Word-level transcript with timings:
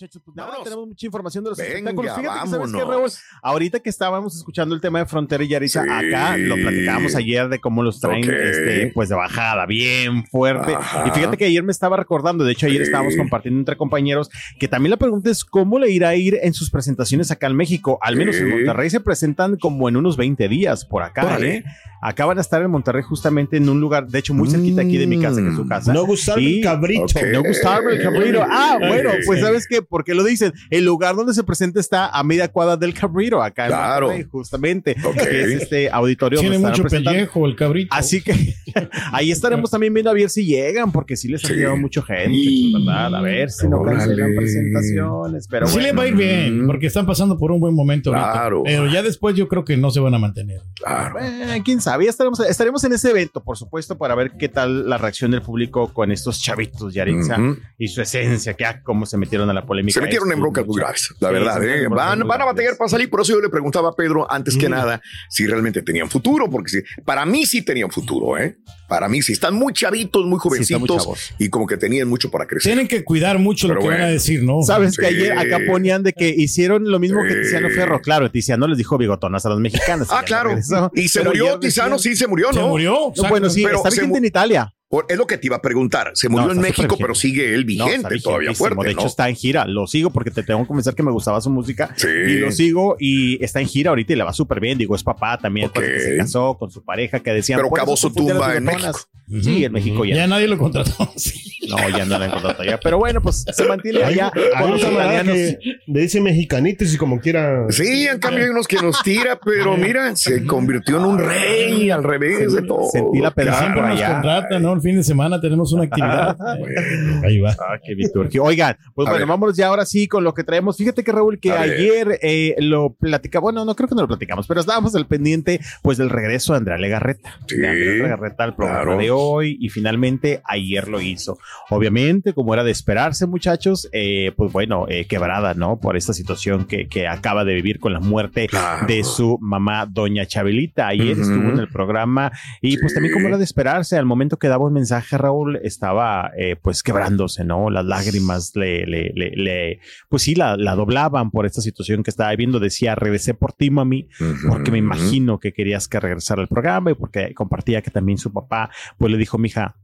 Muchachos, 0.00 0.22
pues 0.24 0.36
nada, 0.36 0.52
tenemos 0.62 0.86
mucha 0.86 1.06
información 1.06 1.42
de 1.42 1.50
los 1.50 1.58
Venga, 1.58 1.70
espectáculos. 1.90 2.14
Fíjate 2.16 2.38
que, 2.44 2.48
¿sabes 2.50 2.72
qué. 2.72 2.84
Raúl? 2.84 3.10
Ahorita 3.42 3.80
que 3.80 3.90
estábamos 3.90 4.36
escuchando 4.36 4.76
el 4.76 4.80
tema 4.80 5.00
de 5.00 5.06
Frontera 5.06 5.42
y 5.42 5.48
Yaritza, 5.48 5.82
acá 5.82 6.36
lo 6.36 6.54
platicábamos 6.54 7.16
ayer 7.16 7.48
de 7.48 7.58
cómo 7.58 7.82
los 7.82 7.98
traen 7.98 8.22
este, 8.22 8.92
pues 8.94 9.08
de 9.08 9.16
bajada, 9.16 9.66
bien 9.66 10.24
fuerte. 10.26 10.72
Ajá. 10.72 11.08
Y 11.08 11.10
fíjate 11.10 11.36
que 11.36 11.46
ayer 11.46 11.64
me 11.64 11.72
estaba 11.72 11.96
recordando, 11.96 12.44
de 12.44 12.52
hecho 12.52 12.66
ayer 12.66 12.78
Sí. 12.78 12.82
estábamos 12.84 13.16
compartiendo 13.16 13.58
entre 13.58 13.76
compañeros, 13.76 14.30
que 14.60 14.68
también 14.68 14.90
la 14.92 14.98
pregunta 14.98 15.30
es 15.30 15.44
cómo 15.44 15.80
le 15.80 15.90
irá 15.90 16.10
a 16.10 16.14
ir 16.14 16.38
en 16.42 16.54
sus 16.54 16.70
presentaciones 16.70 17.32
acá 17.32 17.48
en 17.48 17.56
México. 17.56 17.98
Al 18.00 18.14
menos 18.14 18.36
en. 18.36 18.50
Monterrey 18.50 18.90
se 18.90 19.00
presentan 19.00 19.56
como 19.56 19.88
en 19.88 19.96
unos 19.96 20.16
20 20.16 20.46
días 20.48 20.84
por 20.84 21.02
acá, 21.02 21.24
Órale. 21.26 21.56
¿eh? 21.56 21.64
Acá 22.00 22.24
van 22.26 22.38
a 22.38 22.40
estar 22.42 22.62
en 22.62 22.70
Monterrey 22.70 23.02
justamente 23.02 23.56
en 23.56 23.68
un 23.68 23.80
lugar, 23.80 24.06
de 24.06 24.20
hecho 24.20 24.32
muy 24.32 24.48
cerquita 24.48 24.82
aquí 24.82 24.96
de 24.98 25.08
mi 25.08 25.20
casa, 25.20 25.42
que 25.42 25.48
es 25.48 25.56
su 25.56 25.66
casa. 25.66 25.92
No 25.92 26.06
gustarme 26.06 26.42
Y- 26.44 26.58
el 26.58 26.62
cabrito. 26.62 27.02
No 27.32 27.42
gustarme 27.42 27.94
el 27.94 28.02
cabrito. 28.04 28.44
Ah, 28.48 28.76
bueno, 28.78 29.10
pues 29.26 29.40
sabes 29.40 29.66
qué, 29.66 29.82
porque 29.88 30.14
lo 30.14 30.24
dicen. 30.24 30.52
El 30.70 30.84
lugar 30.84 31.16
donde 31.16 31.34
se 31.34 31.42
presenta 31.44 31.80
está 31.80 32.08
a 32.08 32.22
media 32.22 32.48
cuadra 32.48 32.76
del 32.76 32.94
cabrito, 32.94 33.42
acá 33.42 33.64
en 33.64 33.68
Claro. 33.70 34.06
Monterrey, 34.08 34.28
justamente, 34.30 34.96
Ok. 35.04 35.16
que 35.16 35.40
es 35.42 35.62
este 35.62 35.90
auditorio. 35.90 36.40
Tiene 36.40 36.58
mucho 36.58 36.84
pellejo 36.84 37.46
el 37.46 37.56
cabrito. 37.56 37.94
Así 37.94 38.22
que 38.22 38.32
ahí 39.12 39.30
estaremos 39.30 39.70
también 39.70 39.92
viendo 39.94 40.10
a 40.10 40.14
ver 40.14 40.30
si 40.30 40.44
llegan, 40.46 40.92
porque 40.92 41.16
sí 41.16 41.28
les 41.28 41.44
ha 41.44 41.48
Sí. 41.48 41.54
llegado 41.54 41.76
mucho 41.76 42.02
gente, 42.02 42.38
¿verdad? 42.74 43.14
A 43.14 43.20
ver 43.22 43.50
si 43.50 43.68
no 43.68 43.82
cancelan 43.82 44.34
presentaciones, 44.36 45.48
pero 45.48 45.66
sí 45.66 45.76
le 45.80 45.92
bueno. 45.92 45.98
va 45.98 46.02
a 46.04 46.08
ir 46.08 46.14
bien, 46.16 46.66
porque 46.66 46.86
están 46.86 47.06
pasando 47.06 47.36
por 47.38 47.50
un 47.52 47.60
buen 47.60 47.74
momento 47.74 48.10
ahorita. 48.10 48.32
Claro. 48.32 48.62
Pero 48.64 48.86
ya 48.86 49.02
después 49.02 49.34
yo 49.36 49.48
creo 49.48 49.64
que 49.64 49.76
no 49.76 49.90
se 49.90 50.00
van 50.00 50.14
a 50.14 50.18
mantener. 50.18 50.60
Claro. 50.74 51.16
Eh, 51.20 51.62
quién 51.64 51.80
sabe, 51.80 52.04
ya 52.04 52.10
estaremos, 52.10 52.40
estaremos 52.40 52.84
en 52.84 52.92
ese 52.92 53.10
evento, 53.10 53.42
por 53.42 53.56
supuesto, 53.56 53.96
para 53.98 54.14
ver 54.14 54.32
qué 54.38 54.48
tal 54.48 54.88
la 54.88 54.98
reacción 54.98 55.30
del 55.30 55.42
público 55.42 55.92
con 55.92 56.12
estos 56.12 56.40
chavitos 56.40 56.92
Yaritza 56.94 57.38
Ujú. 57.40 57.56
y 57.78 57.88
su 57.88 58.00
esencia, 58.02 58.54
que 58.54 58.64
ah, 58.64 58.82
cómo 58.82 59.06
se 59.06 59.16
metieron 59.16 59.48
a 59.50 59.54
la 59.54 59.64
polémica. 59.66 59.77
Se 59.88 60.00
metieron 60.00 60.28
en 60.28 60.32
Estos 60.32 60.40
broncas 60.42 60.66
muy 60.66 60.76
graves, 60.78 61.14
la 61.20 61.28
Sí, 61.28 61.34
verdad. 61.34 61.60
se 61.60 61.82
¿eh? 61.84 61.88
Van, 61.88 62.20
van 62.26 62.42
a 62.42 62.44
batallar 62.44 62.76
para 62.76 62.88
salir. 62.88 63.08
Por 63.10 63.20
eso 63.22 63.32
yo 63.34 63.40
le 63.40 63.48
preguntaba 63.48 63.90
a 63.90 63.92
Pedro, 63.94 64.30
antes 64.30 64.56
que 64.56 64.68
Mm. 64.68 64.72
nada, 64.72 65.00
si 65.30 65.46
realmente 65.46 65.82
tenían 65.82 66.08
futuro. 66.10 66.48
Porque 66.50 66.82
para 67.04 67.24
mí 67.26 67.46
sí 67.46 67.62
tenían 67.62 67.90
futuro. 67.90 68.38
¿eh? 68.38 68.56
Para 68.88 69.08
mí 69.08 69.20
sí. 69.22 69.32
Están 69.32 69.54
muy 69.54 69.72
chavitos, 69.72 70.24
muy 70.24 70.38
Sí, 70.54 70.62
están 70.62 70.80
muy 70.80 70.88
jovencitos 70.88 71.34
y 71.38 71.48
como 71.50 71.66
que 71.66 71.76
tenían 71.76 72.08
mucho 72.08 72.30
para 72.30 72.46
crecer. 72.46 72.70
Tienen 72.70 72.88
que 72.88 73.04
cuidar 73.04 73.38
mucho 73.38 73.68
lo 73.68 73.80
que 73.80 73.88
van 73.88 74.00
a 74.00 74.06
decir, 74.08 74.42
¿no? 74.42 74.62
Sabes 74.62 74.96
que 74.96 75.06
ayer 75.06 75.36
acá 75.38 75.58
ponían 75.66 76.02
de 76.02 76.12
que 76.12 76.28
hicieron 76.28 76.90
lo 76.90 76.98
mismo 76.98 77.22
que. 77.22 77.34
Tiziano 77.34 77.68
Ferro. 77.70 78.00
Claro, 78.00 78.30
Tiziano 78.30 78.66
les 78.66 78.78
dijo 78.78 78.96
bigotonas 78.98 79.44
a 79.46 79.50
los 79.50 79.60
mexicanos. 79.60 80.08
Ah, 80.10 80.22
claro. 80.24 80.50
regresó. 80.50 80.90
Y 80.94 81.08
se 81.08 81.20
Pero 81.20 81.30
murió, 81.30 81.58
decían- 81.58 81.98
sí 81.98 82.16
se 82.16 82.26
murió, 82.26 82.52
¿Se 82.52 82.60
¿no? 82.60 82.68
murió? 82.68 82.90
No, 82.92 83.08
Exacto. 83.08 83.28
bueno, 83.30 83.50
sí, 83.50 83.62
Pero 83.64 83.76
está 83.78 83.90
se 83.90 84.00
vigente 84.00 84.18
en 84.18 84.24
Italia. 84.24 84.72
Es 85.08 85.18
lo 85.18 85.26
que 85.26 85.36
te 85.36 85.46
iba 85.46 85.56
a 85.56 85.60
preguntar. 85.60 86.12
Se 86.14 86.30
murió 86.30 86.46
No, 86.46 86.52
en 86.54 86.60
México, 86.60 86.96
pero 86.98 87.14
sigue 87.14 87.54
él 87.54 87.60
No, 87.60 87.66
vigente 87.66 88.14
está 88.14 88.30
todavía 88.30 88.54
fuerte. 88.54 88.84
De 88.84 88.90
hecho, 88.92 89.00
¿no? 89.02 89.06
está 89.06 89.28
en 89.28 89.36
gira. 89.36 89.66
Lo 89.66 89.86
sigo 89.86 90.10
porque 90.10 90.30
te 90.30 90.42
tengo 90.42 90.62
que 90.62 90.66
confesar 90.66 90.94
que 90.94 91.02
me 91.02 91.10
gustaba 91.12 91.42
su 91.42 91.50
música. 91.50 91.92
Sí. 91.96 92.08
Y 92.08 92.38
lo 92.38 92.50
sigo 92.50 92.96
y 92.98 93.42
está 93.44 93.60
en 93.60 93.66
gira 93.66 93.90
ahorita 93.90 94.14
y 94.14 94.16
le 94.16 94.24
va 94.24 94.32
súper 94.32 94.60
bien. 94.60 94.78
Digo, 94.78 94.94
es 94.94 95.02
papá 95.02 95.36
también. 95.38 95.66
Ok. 95.66 95.76
acuérdate 95.76 95.94
que 95.98 96.10
se 96.12 96.16
casó 96.16 96.56
con 96.56 96.70
su 96.70 96.82
pareja 96.82 97.20
que 97.20 97.32
decían. 97.32 97.58
Pero 97.58 97.68
"Por 97.68 97.78
cavó 97.78 97.94
eso 97.94 98.08
su 98.08 98.14
tumba 98.14 98.56
en 98.56 98.64
bigotonas". 98.64 99.08
Sí, 99.42 99.64
en 99.64 99.72
México 99.72 100.04
ya. 100.04 100.14
Ya 100.18 100.26
nadie 100.26 100.48
lo 100.48 100.58
contrató. 100.58 100.90
Sí. 101.16 101.38
No, 101.68 101.76
ya 101.90 102.04
no 102.06 102.18
la 102.18 102.26
encontró 102.26 102.52
todavía. 102.52 102.80
Pero 102.82 102.98
bueno, 102.98 103.20
pues 103.20 103.44
se 103.52 103.64
mantiene 103.66 104.02
allá. 104.02 104.32
Hay- 104.34 104.42
con 104.52 104.62
hay 104.62 104.70
los 104.70 104.82
un 104.82 104.88
camarada 104.88 105.22
que- 105.24 105.58
Le 105.86 106.00
dice 106.00 106.20
mexicanitos 106.20 106.94
y 106.94 106.96
como 106.96 107.20
quiera. 107.20 107.66
Sí, 107.70 108.06
en 108.06 108.18
cambio 108.20 108.44
hay 108.44 108.50
unos 108.50 108.66
que 108.66 108.76
nos 108.76 109.02
tira, 109.02 109.38
pero 109.44 109.76
mira, 109.76 110.16
se 110.16 110.44
convirtió 110.46 110.96
en 110.98 111.04
un 111.04 111.18
rey 111.18 111.90
al 111.90 112.04
revés 112.04 112.52
de 112.54 112.62
todo. 112.62 112.88
Sentí 112.90 113.18
la 113.18 113.32
Siempre 113.32 113.74
por 113.74 113.88
nos 113.88 113.98
allá. 113.98 114.12
contratan, 114.14 114.62
¿no? 114.62 114.72
El 114.72 114.80
fin 114.80 114.96
de 114.96 115.02
semana 115.04 115.40
tenemos 115.40 115.72
una 115.72 115.84
actividad. 115.84 116.36
Bueno, 116.58 117.20
Ahí 117.26 117.38
va. 117.38 117.50
Ah, 117.60 117.78
qué 117.84 117.94
liturgia. 117.94 118.40
Oigan, 118.42 118.76
pues 118.94 119.06
A 119.06 119.10
bueno, 119.10 119.26
ver. 119.26 119.28
vámonos 119.28 119.56
ya 119.56 119.66
ahora 119.66 119.84
sí 119.84 120.08
con 120.08 120.24
lo 120.24 120.32
que 120.34 120.44
traemos. 120.44 120.76
Fíjate 120.76 121.04
que 121.04 121.12
Raúl, 121.12 121.38
que 121.38 121.52
A 121.52 121.60
ayer 121.62 122.18
eh, 122.22 122.54
lo 122.60 122.94
platicamos, 122.98 123.42
bueno, 123.42 123.64
no 123.64 123.74
creo 123.76 123.88
que 123.88 123.94
no 123.94 124.02
lo 124.02 124.08
platicamos, 124.08 124.46
pero 124.46 124.60
estábamos 124.60 124.94
al 124.94 125.06
pendiente 125.06 125.60
pues 125.82 125.98
del 125.98 126.08
regreso 126.10 126.52
de 126.54 126.58
Andrea 126.58 126.78
Legarreta. 126.78 127.38
Sí, 127.46 127.56
de 127.56 127.68
Andrea 127.68 127.92
Legarreta 128.04 128.44
al 128.44 128.54
programa 128.56 128.82
claro. 128.84 128.98
de 128.98 129.10
hoy 129.10 129.17
y 129.42 129.68
finalmente 129.68 130.40
ayer 130.44 130.88
lo 130.88 131.00
hizo. 131.00 131.38
Obviamente, 131.70 132.32
como 132.34 132.54
era 132.54 132.64
de 132.64 132.70
esperarse, 132.70 133.26
muchachos, 133.26 133.88
eh, 133.92 134.32
pues 134.36 134.52
bueno, 134.52 134.86
eh, 134.88 135.06
quebrada, 135.06 135.54
¿no? 135.54 135.78
Por 135.80 135.96
esta 135.96 136.12
situación 136.12 136.64
que, 136.66 136.88
que 136.88 137.06
acaba 137.06 137.44
de 137.44 137.54
vivir 137.54 137.78
con 137.78 137.92
la 137.92 138.00
muerte 138.00 138.46
Claro. 138.48 138.86
de 138.86 139.04
su 139.04 139.38
mamá, 139.40 139.86
doña 139.86 140.26
Chabelita. 140.26 140.88
Ayer 140.88 141.12
Ujú. 141.18 141.22
estuvo 141.22 141.50
en 141.50 141.58
el 141.58 141.68
programa 141.68 142.32
y 142.60 142.78
pues 142.78 142.92
Sí. 142.92 142.94
también 142.96 143.14
como 143.14 143.28
era 143.28 143.38
de 143.38 143.44
esperarse, 143.44 143.96
al 143.96 144.06
momento 144.06 144.38
que 144.38 144.48
daba 144.48 144.64
un 144.66 144.72
mensaje, 144.72 145.18
Raúl 145.18 145.56
estaba 145.62 146.30
eh, 146.38 146.56
pues 146.60 146.82
quebrándose, 146.82 147.44
¿no? 147.44 147.70
Las 147.70 147.84
lágrimas 147.84 148.52
le, 148.54 148.86
le, 148.86 149.12
le, 149.14 149.30
le- 149.36 149.80
pues 150.08 150.22
sí, 150.22 150.34
la, 150.34 150.56
la 150.56 150.74
doblaban 150.74 151.30
por 151.30 151.46
esta 151.46 151.60
situación 151.60 152.02
que 152.02 152.10
estaba 152.10 152.30
viviendo. 152.30 152.60
Decía, 152.60 152.94
regresé 152.94 153.34
por 153.34 153.52
ti, 153.52 153.70
mami, 153.70 154.08
porque 154.48 154.70
me 154.70 154.78
imagino 154.78 155.38
que 155.38 155.52
querías 155.52 155.88
que 155.88 156.00
regresara 156.00 156.42
al 156.42 156.48
programa 156.48 156.90
y 156.90 156.94
porque 156.94 157.34
compartía 157.34 157.82
que 157.82 157.90
también 157.90 158.18
su 158.18 158.32
papá, 158.32 158.70
pues 158.96 159.07
le 159.08 159.18
dijo, 159.18 159.38
mija, 159.38 159.76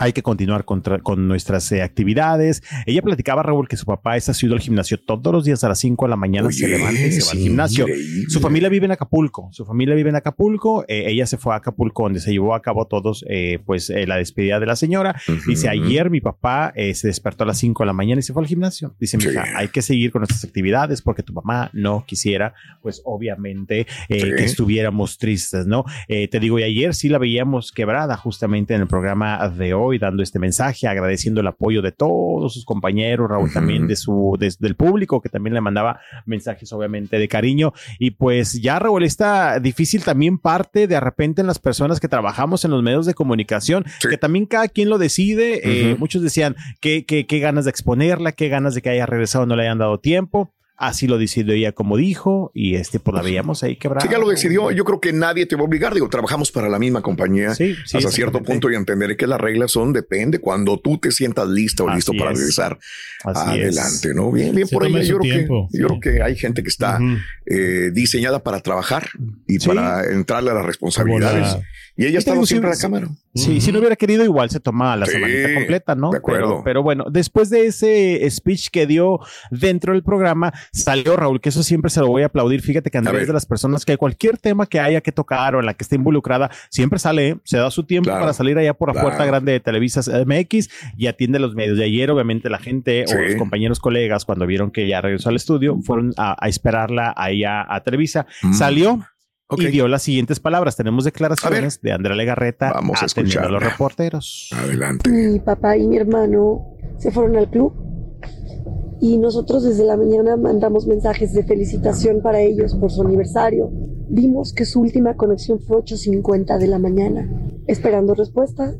hay 0.00 0.12
que 0.12 0.22
continuar 0.22 0.64
contra- 0.64 0.98
con 0.98 1.28
nuestras 1.28 1.70
eh, 1.72 1.82
actividades. 1.82 2.62
Ella 2.86 3.02
platicaba, 3.02 3.42
Raúl, 3.42 3.68
que 3.68 3.76
su 3.76 3.84
papá 3.86 4.16
es 4.16 4.28
asiduo 4.28 4.54
al 4.56 4.60
gimnasio 4.60 4.98
todos 4.98 5.32
los 5.32 5.44
días 5.44 5.62
a 5.62 5.68
las 5.68 5.78
5 5.78 6.06
de 6.06 6.10
la 6.10 6.16
mañana, 6.16 6.50
se 6.50 6.66
levanta 6.66 7.00
y 7.00 7.12
se 7.12 7.24
va 7.24 7.32
al 7.32 7.38
gimnasio. 7.38 7.86
increíble. 7.86 8.24
Su 8.30 8.40
familia 8.40 8.68
vive 8.68 8.86
en 8.86 8.92
Acapulco, 8.92 9.48
su 9.52 9.64
familia 9.64 9.94
vive 9.94 10.10
en 10.10 10.16
Acapulco, 10.16 10.84
eh, 10.88 11.04
ella 11.08 11.26
se 11.26 11.36
fue 11.36 11.52
a 11.54 11.58
Acapulco 11.58 12.02
donde 12.04 12.20
se 12.20 12.32
llevó 12.32 12.54
a 12.54 12.62
cabo 12.62 12.86
todos, 12.86 13.24
eh, 13.28 13.58
pues, 13.64 13.90
eh, 13.90 14.06
la 14.06 14.16
despedida 14.16 14.58
de 14.58 14.66
la 14.66 14.76
señora. 14.76 15.20
Dice, 15.46 15.68
ayer 15.68 16.10
mi 16.10 16.20
papá 16.20 16.72
se 16.94 17.06
despertó 17.06 17.44
a 17.44 17.46
las 17.46 17.58
5 17.58 17.82
de 17.82 17.86
la 17.86 17.92
mañana 17.92 18.20
y 18.20 18.22
se 18.22 18.32
fue 18.32 18.42
al 18.42 18.48
gimnasio. 18.48 18.94
Dice, 18.98 19.18
Sí. 19.20 19.28
mija, 19.28 19.44
hay 19.56 19.68
que 19.68 19.82
seguir 19.82 20.10
con 20.10 20.20
nuestras 20.20 20.44
actividades 20.44 21.02
porque 21.02 21.22
tu 21.22 21.32
mamá 21.32 21.70
no 21.72 22.04
quisiera, 22.06 22.54
pues, 22.82 23.02
obviamente, 23.04 23.86
Sí. 24.08 24.16
que 24.18 24.44
estuviéramos 24.44 25.18
tristes, 25.18 25.66
¿no? 25.66 25.84
Eh, 26.08 26.28
te 26.28 26.40
digo, 26.40 26.58
y 26.58 26.62
ayer 26.62 26.94
sí 26.94 27.08
la 27.08 27.18
veíamos 27.18 27.72
quebrada 27.72 28.16
justamente 28.16 28.74
en 28.74 28.80
el 28.82 28.86
programa 28.86 29.48
de 29.48 29.74
hoy, 29.74 29.89
dando 29.98 30.22
este 30.22 30.38
mensaje, 30.38 30.86
agradeciendo 30.88 31.40
el 31.40 31.46
apoyo 31.46 31.82
de 31.82 31.92
todos 31.92 32.52
sus 32.54 32.64
compañeros, 32.64 33.28
Raúl, 33.28 33.52
también 33.52 33.86
de 33.86 33.96
su, 33.96 34.36
de- 34.38 34.54
del 34.58 34.76
público, 34.76 35.20
que 35.20 35.28
también 35.28 35.54
le 35.54 35.60
mandaba 35.60 36.00
mensajes, 36.26 36.72
obviamente, 36.72 37.18
de 37.18 37.28
cariño. 37.28 37.72
Y 37.98 38.12
pues 38.12 38.60
ya, 38.60 38.78
Raúl, 38.78 39.04
está 39.04 39.58
difícil 39.60 40.02
también 40.04 40.38
parte 40.38 40.86
de 40.86 41.00
repente 41.00 41.40
en 41.40 41.46
las 41.46 41.58
personas 41.58 42.00
que 42.00 42.08
trabajamos 42.08 42.64
en 42.64 42.70
los 42.70 42.82
medios 42.82 43.06
de 43.06 43.14
comunicación, 43.14 43.84
Sí. 44.00 44.08
que 44.08 44.18
también 44.18 44.46
cada 44.46 44.68
quien 44.68 44.88
lo 44.88 44.98
decide. 44.98 45.60
Eh, 45.90 45.96
muchos 45.98 46.22
decían 46.22 46.56
que, 46.80 47.04
que, 47.04 47.26
qué 47.26 47.38
ganas 47.38 47.64
de 47.64 47.70
exponerla, 47.70 48.32
qué 48.32 48.48
ganas 48.48 48.74
de 48.74 48.82
que 48.82 48.90
haya 48.90 49.06
regresado, 49.06 49.46
no 49.46 49.56
le 49.56 49.62
hayan 49.62 49.78
dado 49.78 49.98
tiempo. 49.98 50.52
Así 50.82 51.06
lo 51.06 51.18
decidió 51.18 51.52
ella 51.52 51.72
como 51.72 51.98
dijo, 51.98 52.50
y 52.54 52.76
este, 52.76 52.98
pues 53.00 53.14
la 53.14 53.20
veíamos 53.20 53.62
ahí 53.62 53.76
quebrada. 53.76 54.00
Sí, 54.00 54.08
ya 54.10 54.18
lo 54.18 54.26
decidió. 54.30 54.70
Yo 54.70 54.82
creo 54.86 54.98
que 54.98 55.12
nadie 55.12 55.44
te 55.44 55.54
va 55.54 55.60
a 55.60 55.64
obligar. 55.66 55.92
Digo, 55.92 56.08
trabajamos 56.08 56.50
para 56.50 56.70
la 56.70 56.78
misma 56.78 57.02
compañía 57.02 57.54
Sí, 57.54 57.76
sí, 57.84 57.98
hasta 57.98 58.10
cierto 58.10 58.42
punto 58.42 58.70
y 58.70 58.76
entender 58.76 59.14
que 59.18 59.26
las 59.26 59.38
reglas 59.38 59.72
son 59.72 59.92
depende 59.92 60.38
cuando 60.38 60.78
tú 60.80 60.96
te 60.96 61.10
sientas 61.12 61.46
lista 61.48 61.84
o 61.84 61.88
Así 61.90 61.96
listo 61.96 62.12
para 62.18 62.32
es. 62.32 62.38
regresar 62.38 62.78
Así 63.24 63.50
adelante, 63.50 64.08
es. 64.08 64.14
¿no? 64.14 64.32
Bien, 64.32 64.54
bien 64.54 64.66
Se 64.66 64.74
por 64.74 64.84
ahí. 64.86 64.92
Yo, 65.04 65.18
creo, 65.18 65.34
tiempo, 65.36 65.68
que, 65.70 65.78
yo 65.78 65.88
sí. 65.88 65.98
creo 66.00 66.00
que 66.16 66.22
hay 66.22 66.36
gente 66.36 66.62
que 66.62 66.70
está 66.70 66.98
eh, 67.44 67.90
diseñada 67.92 68.42
para 68.42 68.60
trabajar 68.60 69.06
y 69.46 69.58
Sí. 69.60 69.68
para 69.68 70.06
entrarle 70.10 70.50
a 70.50 70.54
las 70.54 70.64
responsabilidades. 70.64 71.48
Como 71.52 71.64
Y 72.00 72.06
ella 72.06 72.18
estaba 72.18 72.34
digo, 72.36 72.46
siempre 72.46 72.68
a 72.68 72.70
la 72.70 72.76
sí, 72.76 72.82
cámara. 72.82 73.08
Sí, 73.34 73.60
si 73.60 73.70
no 73.72 73.78
hubiera 73.78 73.94
querido, 73.96 74.24
igual 74.24 74.50
se 74.50 74.58
toma 74.60 74.96
la 74.96 75.06
Sí, 75.06 75.12
semanita 75.12 75.54
completa, 75.54 75.94
¿no? 75.94 76.10
de 76.10 76.18
acuerdo. 76.18 76.48
Pero, 76.48 76.62
pero 76.64 76.82
bueno, 76.82 77.04
después 77.10 77.50
de 77.50 77.66
ese 77.66 78.26
speech 78.30 78.68
que 78.70 78.86
dio 78.86 79.20
dentro 79.50 79.92
del 79.92 80.02
programa, 80.02 80.52
salió 80.72 81.16
Raúl, 81.16 81.40
que 81.40 81.50
eso 81.50 81.62
siempre 81.62 81.90
se 81.90 82.00
lo 82.00 82.08
voy 82.08 82.22
a 82.22 82.26
aplaudir. 82.26 82.62
Fíjate 82.62 82.90
que 82.90 82.98
Andrés 82.98 83.22
es 83.22 83.26
de 83.26 83.32
las 83.34 83.46
personas 83.46 83.84
que 83.84 83.96
cualquier 83.96 84.38
tema 84.38 84.66
que 84.66 84.80
haya 84.80 85.00
que 85.00 85.12
tocar 85.12 85.54
o 85.54 85.60
en 85.60 85.66
la 85.66 85.74
que 85.74 85.84
esté 85.84 85.96
involucrada, 85.96 86.50
siempre 86.70 86.98
sale, 86.98 87.28
¿eh? 87.28 87.36
se 87.44 87.58
da 87.58 87.70
su 87.70 87.84
tiempo 87.84 88.08
Claro, 88.08 88.20
para 88.22 88.32
salir 88.32 88.56
allá 88.58 88.74
por 88.74 88.88
la 88.88 88.94
claro. 88.94 89.08
puerta 89.08 89.24
grande 89.26 89.52
de 89.52 89.60
Televisa 89.60 90.00
MX 90.24 90.70
y 90.96 91.06
atiende 91.06 91.38
los 91.38 91.54
medios. 91.54 91.76
De 91.76 91.84
ayer, 91.84 92.10
obviamente, 92.10 92.48
la 92.50 92.58
gente 92.58 93.04
Sí. 93.06 93.14
o 93.14 93.20
los 93.20 93.34
compañeros 93.36 93.78
colegas, 93.80 94.24
cuando 94.24 94.46
vieron 94.46 94.70
que 94.70 94.88
ya 94.88 95.00
regresó 95.00 95.28
al 95.28 95.36
estudio, 95.36 95.78
fueron 95.82 96.12
a, 96.16 96.36
a 96.42 96.48
esperarla 96.48 97.12
ahí 97.16 97.44
a, 97.44 97.64
a 97.68 97.82
Televisa. 97.82 98.26
Mm. 98.42 98.52
Salió. 98.54 99.00
Ok. 99.50 99.62
Y 99.62 99.66
dio 99.66 99.88
las 99.88 100.02
siguientes 100.02 100.38
palabras. 100.38 100.76
Tenemos 100.76 101.04
declaraciones 101.04 101.80
de 101.82 101.90
Andrea 101.92 102.14
Legarreta 102.14 102.72
Vamos 102.72 103.02
a 103.02 103.06
atendiendo 103.06 103.48
a 103.48 103.50
los 103.50 103.62
reporteros. 103.62 104.50
Adelante. 104.56 105.10
Mi 105.10 105.40
papá 105.40 105.76
y 105.76 105.88
mi 105.88 105.96
hermano 105.96 106.76
se 106.98 107.10
fueron 107.10 107.36
al 107.36 107.50
club 107.50 107.72
y 109.00 109.18
nosotros 109.18 109.64
desde 109.64 109.84
la 109.84 109.96
mañana 109.96 110.36
mandamos 110.36 110.86
mensajes 110.86 111.32
de 111.32 111.42
felicitación 111.42 112.20
para 112.20 112.40
ellos 112.40 112.74
por 112.76 112.92
su 112.92 113.02
aniversario. 113.02 113.70
Vimos 114.08 114.52
que 114.52 114.64
su 114.64 114.80
última 114.80 115.16
conexión 115.16 115.58
fue 115.58 115.78
8.50 115.78 116.58
de 116.58 116.66
la 116.66 116.78
mañana, 116.78 117.28
esperando 117.66 118.14
respuesta 118.14 118.74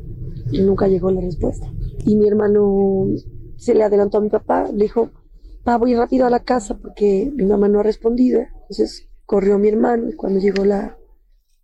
y 0.51 0.61
nunca 0.61 0.87
llegó 0.87 1.11
la 1.11 1.21
respuesta. 1.21 1.67
Y 2.05 2.15
mi 2.15 2.27
hermano 2.27 3.07
se 3.57 3.73
le 3.73 3.83
adelantó 3.83 4.19
a 4.19 4.21
mi 4.21 4.29
papá, 4.29 4.69
le 4.71 4.83
dijo, 4.83 5.09
pa, 5.63 5.77
voy 5.77 5.95
rápido 5.95 6.27
a 6.27 6.29
la 6.29 6.41
casa 6.41 6.77
porque 6.77 7.31
mi 7.35 7.45
mamá 7.45 7.67
no 7.67 7.79
ha 7.79 7.83
respondido. 7.83 8.41
Entonces 8.61 9.09
corrió 9.31 9.57
mi 9.57 9.69
hermano 9.69 10.09
y 10.09 10.13
cuando 10.17 10.41
llegó 10.41 10.65
la, 10.65 10.97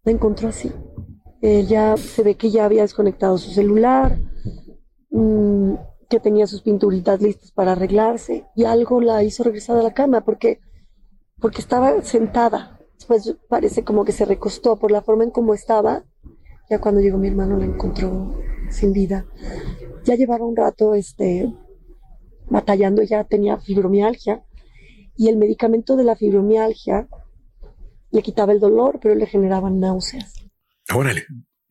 la 0.06 0.12
encontró 0.14 0.48
así. 0.48 0.72
Él 1.42 1.68
ya 1.68 1.98
se 1.98 2.24
ve 2.24 2.36
que 2.36 2.50
ya 2.50 2.64
había 2.64 2.84
desconectado 2.84 3.38
su 3.38 3.52
celular, 3.52 4.18
mm, 5.10 5.74
que 6.08 6.22
tenía 6.22 6.48
sus 6.48 6.62
pinturitas 6.62 7.22
listas 7.22 7.52
para 7.52 7.74
arreglarse 7.74 8.46
y 8.56 8.64
algo 8.64 9.02
la 9.02 9.22
hizo 9.22 9.44
regresar 9.44 9.76
a 9.76 9.84
la 9.84 9.94
cama 9.94 10.24
porque, 10.24 10.62
porque 11.42 11.60
estaba 11.60 12.02
sentada. 12.04 12.80
Después 12.94 13.36
parece 13.50 13.84
como 13.84 14.06
que 14.06 14.14
se 14.14 14.24
recostó 14.24 14.78
por 14.78 14.90
la 14.90 15.02
forma 15.02 15.26
en 15.26 15.32
cómo 15.32 15.54
estaba. 15.54 16.06
Ya 16.70 16.80
cuando 16.80 17.02
llegó 17.02 17.18
mi 17.18 17.28
hermano 17.28 17.58
la 17.58 17.66
encontró 17.66 18.40
sin 18.70 18.94
vida. 18.94 19.26
Ya 20.06 20.16
llevaba 20.16 20.46
un 20.46 20.56
rato 20.56 20.96
este, 20.96 21.54
batallando, 22.50 23.04
ya 23.04 23.26
tenía 23.26 23.58
fibromialgia 23.58 24.42
y 25.18 25.28
el 25.28 25.36
medicamento 25.36 25.98
de 25.98 26.06
la 26.06 26.16
fibromialgia 26.16 27.10
le 28.12 28.22
quitaba 28.22 28.54
el 28.54 28.60
dolor, 28.60 29.00
pero 29.02 29.16
le 29.16 29.26
generaba 29.26 29.70
náuseas. 29.70 30.34
Órale. 30.94 31.26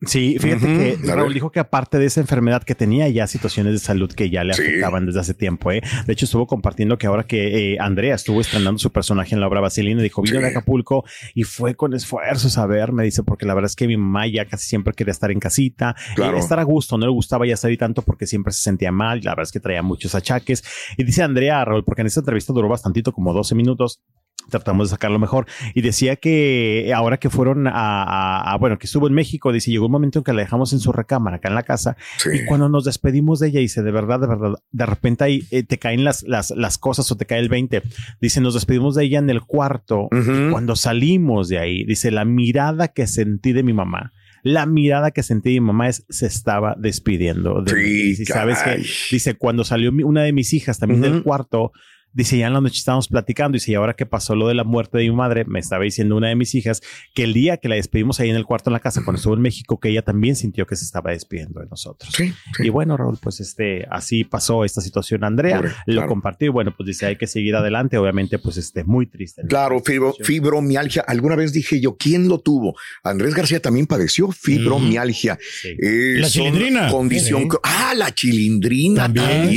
Sí, 0.05 0.37
fíjate 0.39 0.67
que 1.01 1.11
a 1.11 1.15
Raúl 1.15 1.29
ver. 1.29 1.33
dijo 1.33 1.49
que 1.51 1.59
aparte 1.59 1.97
de 1.97 2.05
esa 2.05 2.21
enfermedad 2.21 2.61
que 2.61 2.75
tenía 2.75 3.09
ya 3.09 3.25
situaciones 3.25 3.73
de 3.73 3.79
salud 3.79 4.11
que 4.11 4.29
ya 4.29 4.43
le 4.43 4.53
Sí. 4.53 4.61
afectaban 4.61 5.07
desde 5.07 5.21
hace 5.21 5.33
tiempo. 5.33 5.71
¿eh? 5.71 5.81
De 6.05 6.13
hecho, 6.13 6.25
estuvo 6.25 6.45
compartiendo 6.45 6.99
que 6.99 7.07
ahora 7.07 7.23
que 7.23 7.73
eh, 7.73 7.77
Andrea 7.79 8.13
estuvo 8.13 8.39
estrenando 8.39 8.77
su 8.77 8.91
personaje 8.91 9.33
en 9.33 9.41
la 9.41 9.47
obra 9.47 9.59
Vaselina, 9.59 9.99
dijo, 10.03 10.21
vino 10.21 10.35
Sí. 10.35 10.41
de 10.43 10.49
Acapulco 10.49 11.03
y 11.33 11.45
fue 11.45 11.73
con 11.73 11.95
esfuerzos 11.95 12.59
a 12.59 12.67
ver, 12.67 12.91
me 12.93 13.03
dice, 13.03 13.23
porque 13.23 13.47
la 13.47 13.55
verdad 13.55 13.71
es 13.71 13.75
que 13.75 13.87
mi 13.87 13.97
mamá 13.97 14.27
ya 14.27 14.45
casi 14.45 14.67
siempre 14.69 14.93
quería 14.93 15.13
estar 15.13 15.31
en 15.31 15.39
casita, 15.39 15.95
Claro. 16.13 16.37
eh, 16.37 16.41
estar 16.41 16.59
a 16.59 16.63
gusto, 16.63 16.95
no 16.99 17.07
le 17.07 17.11
gustaba 17.11 17.47
ya 17.47 17.57
salir 17.57 17.79
tanto 17.79 18.03
porque 18.03 18.27
siempre 18.27 18.53
se 18.53 18.61
sentía 18.61 18.91
mal, 18.91 19.21
la 19.23 19.31
verdad 19.31 19.45
es 19.45 19.51
que 19.51 19.59
traía 19.59 19.81
muchos 19.81 20.13
achaques. 20.13 20.63
Y 20.95 21.05
dice 21.05 21.23
Andrea, 21.23 21.65
Raúl, 21.65 21.83
porque 21.83 22.01
en 22.01 22.07
esta 22.07 22.19
entrevista 22.19 22.53
duró 22.53 22.69
bastantito, 22.69 23.11
como 23.13 23.33
12 23.33 23.55
minutos, 23.55 24.03
tratamos 24.49 24.87
de 24.87 24.91
sacarlo 24.91 25.19
mejor. 25.19 25.45
Y 25.73 25.81
decía 25.81 26.15
que 26.15 26.91
ahora 26.95 27.17
que 27.17 27.29
fueron 27.29 27.67
a, 27.67 27.71
a- 27.73 28.53
a- 28.53 28.57
bueno, 28.57 28.77
que 28.79 28.85
estuvo 28.85 29.07
en 29.07 29.13
México, 29.13 29.51
dice, 29.51 29.71
llegó 29.71 29.87
un 29.87 29.91
momento 29.91 30.19
en 30.19 30.23
que 30.23 30.31
la 30.33 30.41
dejamos 30.41 30.71
en 30.73 30.79
su 30.79 30.91
recámara, 30.93 31.37
acá 31.37 31.49
en 31.49 31.55
la 31.55 31.63
casa, 31.63 31.97
Sí. 32.17 32.29
y 32.33 32.45
cuando 32.45 32.69
nos 32.69 32.85
despedimos 32.85 33.39
de 33.39 33.49
ella, 33.49 33.59
dice, 33.59 33.81
de 33.83 33.91
verdad, 33.91 34.19
de 34.19 34.27
verdad, 34.27 34.53
de 34.71 34.85
repente 34.85 35.23
ahí 35.25 35.43
eh, 35.51 35.63
te 35.63 35.77
caen 35.79 36.03
las, 36.03 36.23
las, 36.23 36.51
las 36.51 36.77
cosas 36.77 37.11
o 37.11 37.17
te 37.17 37.25
cae 37.25 37.39
el 37.39 37.49
20. 37.49 37.81
Dice, 38.21 38.39
nos 38.41 38.53
despedimos 38.53 38.95
de 38.95 39.03
ella 39.05 39.19
en 39.19 39.29
el 39.29 39.41
cuarto. 39.41 40.07
Cuando 40.51 40.75
salimos 40.75 41.49
de 41.49 41.59
ahí, 41.59 41.83
dice, 41.83 42.11
la 42.11 42.23
mirada 42.25 42.87
que 42.89 43.05
sentí 43.07 43.51
de 43.53 43.63
mi 43.63 43.73
mamá. 43.73 44.13
La 44.43 44.65
mirada 44.65 45.11
que 45.11 45.23
sentí 45.23 45.55
de 45.55 45.59
mi 45.59 45.67
mamá 45.67 45.89
es 45.89 46.05
se 46.09 46.25
estaba 46.25 46.75
despidiendo 46.79 47.61
de 47.63 47.71
Sí, 48.15 48.15
mí. 48.21 48.25
Sabes 48.25 48.59
que 48.63 48.77
dice 49.11 49.33
cuando 49.35 49.65
salió 49.65 49.91
mi- 49.91 50.03
una 50.03 50.21
de 50.23 50.31
mis 50.31 50.53
hijas 50.53 50.79
también 50.79 51.01
del 51.01 51.23
cuarto, 51.23 51.71
dice 52.13 52.37
ya 52.37 52.47
en 52.47 52.53
la 52.53 52.61
noche 52.61 52.77
estábamos 52.79 53.07
platicando, 53.07 53.55
dice 53.55 53.71
y 53.71 53.75
ahora 53.75 53.93
que 53.93 54.05
pasó 54.05 54.35
lo 54.35 54.47
de 54.47 54.55
la 54.55 54.63
muerte 54.63 54.97
de 54.97 55.03
mi 55.09 55.15
madre, 55.15 55.45
me 55.45 55.59
estaba 55.59 55.83
diciendo 55.83 56.15
una 56.15 56.29
de 56.29 56.35
mis 56.35 56.55
hijas 56.55 56.81
que 57.13 57.23
el 57.23 57.33
día 57.33 57.57
que 57.57 57.69
la 57.69 57.75
despedimos 57.75 58.19
ahí 58.19 58.29
en 58.29 58.35
el 58.35 58.45
cuarto 58.45 58.69
en 58.69 58.73
la 58.73 58.79
casa 58.79 59.01
cuando 59.03 59.17
estuvo 59.17 59.33
en 59.35 59.41
México, 59.41 59.79
que 59.79 59.89
ella 59.89 60.01
también 60.01 60.35
sintió 60.35 60.65
que 60.65 60.75
se 60.75 60.83
estaba 60.85 61.11
despidiendo 61.11 61.59
de 61.59 61.67
nosotros. 61.67 62.11
Sí, 62.15 62.33
sí. 62.55 62.65
Y 62.65 62.69
bueno, 62.69 62.97
Raúl, 62.97 63.17
pues 63.21 63.39
este, 63.39 63.85
así 63.91 64.23
pasó 64.23 64.65
esta 64.65 64.81
situación. 64.81 65.23
Andrea 65.23 65.57
Pobre, 65.57 65.71
lo 65.85 65.93
claro. 65.93 66.07
compartió 66.09 66.45
y 66.47 66.49
bueno, 66.49 66.73
pues 66.75 66.87
dice, 66.87 67.05
hay 67.05 67.15
que 67.17 67.27
seguir 67.27 67.55
adelante. 67.55 67.97
Obviamente, 67.97 68.39
pues 68.39 68.57
este, 68.57 68.83
muy 68.83 69.05
triste. 69.05 69.43
Claro, 69.47 69.79
fibro- 69.83 70.15
fibromialgia. 70.23 71.03
Alguna 71.07 71.35
vez 71.35 71.53
dije 71.53 71.79
yo, 71.79 71.97
¿quién 71.97 72.27
lo 72.27 72.39
tuvo? 72.39 72.75
Andrés 73.03 73.35
García 73.35 73.59
también 73.61 73.85
padeció 73.87 74.31
fibromialgia. 74.31 75.37
Sí. 75.61 75.69
Eh, 75.81 76.15
La 76.19 76.29
chilindrina. 76.29 76.89
Condición. 76.89 77.47
Ah, 77.63 77.93
la 77.95 78.13
chilindrina 78.13 79.03
También. 79.03 79.47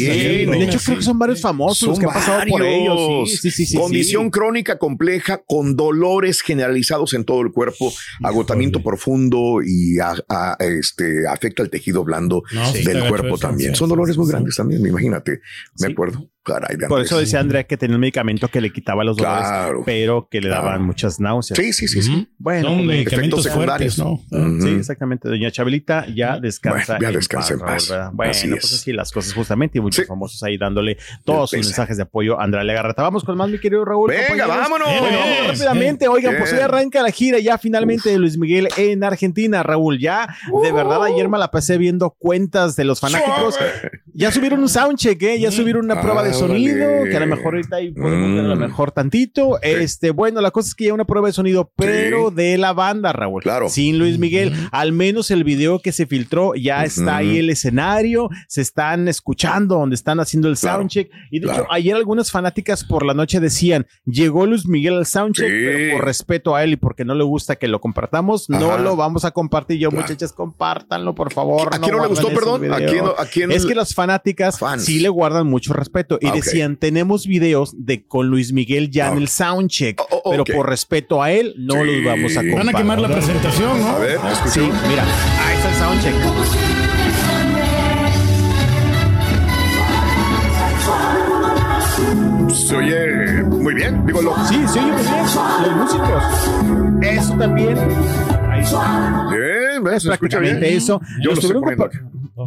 De 0.50 0.64
hecho, 0.64 0.78
creo 0.84 0.98
que 0.98 1.02
son 1.04 1.18
varios 1.18 1.40
famosos 1.40 1.78
Son 1.78 1.98
que 1.98 2.06
han 2.06 2.12
pasado 2.12 2.39
por 2.48 2.62
ellos. 2.62 3.30
Sí, 3.40 3.50
sí, 3.50 3.66
sí, 3.66 3.76
Condición 3.76 4.30
crónica 4.30 4.78
compleja 4.78 5.42
con 5.46 5.76
dolores 5.76 6.40
generalizados 6.42 7.14
en 7.14 7.24
todo 7.24 7.40
el 7.42 7.50
cuerpo, 7.52 7.92
agotamiento 8.22 8.82
profundo 8.82 9.60
y 9.64 9.98
a- 9.98 10.14
a- 10.28 10.56
este, 10.60 11.26
afecta 11.28 11.62
el 11.62 11.70
tejido 11.70 12.04
blando 12.04 12.42
No, 12.52 12.72
del 12.72 13.08
cuerpo 13.08 13.38
también. 13.38 13.74
Son 13.74 13.88
dolores 13.88 14.16
muy 14.16 14.28
grandes 14.28 14.56
también, 14.56 14.84
imagínate. 14.86 15.40
Me 15.78 15.88
acuerdo. 15.92 16.28
Caray, 16.42 16.76
de 16.76 16.86
Por 16.88 17.02
eso 17.02 17.18
decía 17.18 17.40
Andrea 17.40 17.64
que 17.64 17.76
tenía 17.76 17.96
un 17.96 18.00
medicamento 18.00 18.48
que 18.48 18.60
le 18.62 18.72
quitaba 18.72 19.04
los 19.04 19.16
dolores, 19.16 19.40
Claro. 19.46 19.82
pero 19.84 20.26
que 20.30 20.40
le 20.40 20.48
daban 20.48 20.68
Claro. 20.72 20.84
muchas 20.84 21.20
náuseas. 21.20 21.58
Sí, 21.58 21.72
sí, 21.74 21.86
sí, 21.86 22.00
sí. 22.02 22.28
Bueno, 22.38 22.68
Son 22.70 22.86
medicamentos 22.86 23.46
fuertes, 23.48 23.94
secundarios. 23.94 23.98
¿no? 23.98 24.60
Sí, 24.62 24.74
exactamente. 24.74 25.28
Doña 25.28 25.50
Chabelita 25.50 26.06
ya 26.14 26.38
descansa. 26.40 26.94
Bueno, 26.96 27.10
ya 27.12 27.16
descansa 27.18 27.52
en 27.54 27.60
paz. 27.60 27.88
¿verdad? 27.90 28.10
Bueno, 28.14 28.30
Así 28.30 28.48
pues 28.48 28.64
es. 28.64 28.72
así 28.74 28.92
las 28.92 29.12
cosas 29.12 29.34
justamente 29.34 29.78
y 29.78 29.80
muchos 29.82 30.02
Sí. 30.04 30.08
famosos 30.08 30.42
ahí 30.42 30.56
dándole 30.56 30.96
todos 31.24 31.50
sus 31.50 31.58
mensajes 31.58 31.98
de 31.98 32.04
apoyo 32.04 32.40
a 32.40 32.44
Andrea 32.44 32.64
Legarreta. 32.64 33.02
Vamos 33.02 33.22
con 33.22 33.36
más, 33.36 33.50
mi 33.50 33.58
querido 33.58 33.84
Raúl. 33.84 34.08
Venga, 34.10 34.26
compañeros. 34.28 34.56
vámonos. 34.56 34.88
Bueno, 35.00 35.18
vamos 35.18 35.46
rápidamente. 35.48 36.08
Oigan, 36.08 36.36
pues 36.38 36.52
hoy 36.54 36.60
arranca 36.60 37.02
la 37.02 37.10
gira 37.10 37.38
ya 37.38 37.58
finalmente 37.58 38.08
de 38.10 38.18
Luis 38.18 38.38
Miguel 38.38 38.68
en 38.78 39.04
Argentina, 39.04 39.62
Raúl. 39.62 39.98
Ya, 39.98 40.26
de 40.62 40.72
verdad, 40.72 41.04
ayer 41.04 41.28
me 41.28 41.38
la 41.38 41.50
pasé 41.50 41.76
viendo 41.76 42.10
cuentas 42.18 42.76
de 42.76 42.84
los 42.84 42.98
fanáticos. 43.00 43.58
Ya 44.14 44.32
subieron 44.32 44.60
un 44.60 44.68
soundcheck, 44.68 45.22
¿eh? 45.22 45.38
Ya 45.38 45.50
subieron 45.50 45.84
una 45.84 46.00
prueba 46.00 46.22
de 46.22 46.29
Ah, 46.30 46.34
sonido, 46.34 46.88
que 47.10 47.16
a 47.16 47.20
lo 47.20 47.26
mejor 47.26 47.54
ahorita 47.54 47.76
ahí 47.76 47.92
podemos 47.92 48.28
Mm. 48.30 48.38
a 48.38 48.42
lo 48.42 48.56
mejor 48.56 48.92
tantito. 48.92 49.60
Este, 49.62 50.10
bueno, 50.10 50.40
la 50.40 50.50
cosa 50.50 50.68
es 50.68 50.74
que 50.74 50.86
ya 50.86 50.94
una 50.94 51.04
prueba 51.04 51.28
de 51.28 51.32
sonido, 51.32 51.72
pero 51.76 52.30
de 52.30 52.58
la 52.58 52.72
banda, 52.72 53.12
Raúl. 53.12 53.42
Claro. 53.42 53.68
Sin 53.68 53.98
Luis 53.98 54.18
Miguel. 54.18 54.52
Al 54.72 54.92
menos 54.92 55.30
el 55.30 55.44
video 55.44 55.78
que 55.80 55.92
se 55.92 56.06
filtró 56.06 56.54
ya 56.54 56.84
está 56.84 57.16
ahí 57.18 57.38
el 57.38 57.50
escenario, 57.50 58.28
se 58.48 58.60
están 58.62 59.08
escuchando 59.08 59.76
donde 59.76 59.94
están 59.94 60.20
haciendo 60.20 60.48
el 60.48 60.56
Claro, 60.58 60.78
soundcheck. 60.80 61.10
Y 61.30 61.40
de 61.40 61.46
claro. 61.46 61.62
hecho, 61.64 61.72
ayer 61.72 61.94
algunas 61.96 62.30
fanáticas 62.30 62.84
por 62.84 63.04
la 63.04 63.14
noche 63.14 63.40
decían, 63.40 63.86
llegó 64.04 64.46
Luis 64.46 64.66
Miguel 64.66 64.94
al 64.94 65.06
soundcheck, 65.06 65.46
Sí. 65.48 65.52
pero 65.64 65.96
por 65.96 66.04
respeto 66.04 66.54
a 66.54 66.64
él 66.64 66.72
y 66.72 66.76
porque 66.76 67.04
no 67.04 67.14
le 67.14 67.24
gusta 67.24 67.56
que 67.56 67.68
lo 67.68 67.80
compartamos, 67.80 68.48
no 68.48 68.78
lo 68.78 68.96
vamos 68.96 69.24
a 69.24 69.30
compartir. 69.30 69.78
Yo, 69.78 69.90
muchachas, 69.90 70.32
compártanlo, 70.32 71.14
por 71.14 71.32
favor. 71.32 71.68
¿A 71.74 71.78
quién 71.78 71.96
no 71.96 72.02
le 72.02 72.08
gustó, 72.08 72.28
perdón? 72.28 72.72
¿A 72.72 72.76
quién, 72.78 73.04
a 73.18 73.26
quién- 73.26 73.50
Es 73.52 73.64
que 73.66 73.74
las 73.74 73.94
fanáticas 73.94 74.58
Fans. 74.58 74.84
sí 74.84 75.00
le 75.00 75.08
guardan 75.08 75.46
mucho 75.46 75.72
respeto 75.72 76.18
y 76.20 76.26
Ah, 76.28 76.32
decían, 76.34 76.76
tenemos 76.76 77.26
videos 77.26 77.74
de 77.76 78.04
con 78.06 78.28
Luis 78.28 78.52
Miguel 78.52 78.90
ya 78.90 79.08
Ah. 79.08 79.12
en 79.12 79.18
el 79.18 79.28
soundcheck, 79.28 80.00
Oh, 80.10 80.22
oh, 80.24 80.30
pero 80.30 80.44
por 80.44 80.68
respeto 80.68 81.22
a 81.22 81.32
él 81.32 81.54
no 81.58 81.74
Sí. 81.74 81.80
los 81.84 82.04
vamos 82.04 82.36
a 82.36 82.42
Van 82.42 82.46
a 82.46 82.50
compartir. 82.50 82.54
Van 82.54 82.68
a 82.68 82.72
quemar 82.78 83.00
la 83.00 83.08
presentación, 83.08 83.80
¿no? 83.80 83.88
A 83.88 83.98
ver, 83.98 84.18
Sí, 84.46 84.60
mira, 84.88 85.04
ahí 85.04 85.56
está 85.56 85.68
el 85.70 85.74
soundcheck. 85.76 86.14
Se 92.52 92.76
oye 92.76 93.42
muy 93.44 93.74
bien. 93.74 94.04
Digo, 94.06 94.22
lo, 94.22 94.34
Sí, 94.46 94.56
sí, 94.66 94.78
oye 94.78 94.92
muy 94.92 95.02
bien. 95.02 95.24
Los 95.62 95.76
músicos. 95.76 96.24
Eso 97.02 97.34
también. 97.38 97.78
Ahí 98.50 98.60
está. 98.62 99.28
bien, 99.30 100.00
se 100.00 100.12
escucha 100.12 100.38
bien. 100.38 100.62
eso. 100.62 101.00
Yo 101.22 101.30
lo 101.30 101.34
estoy 101.40 101.52
poniendo. 101.60 101.90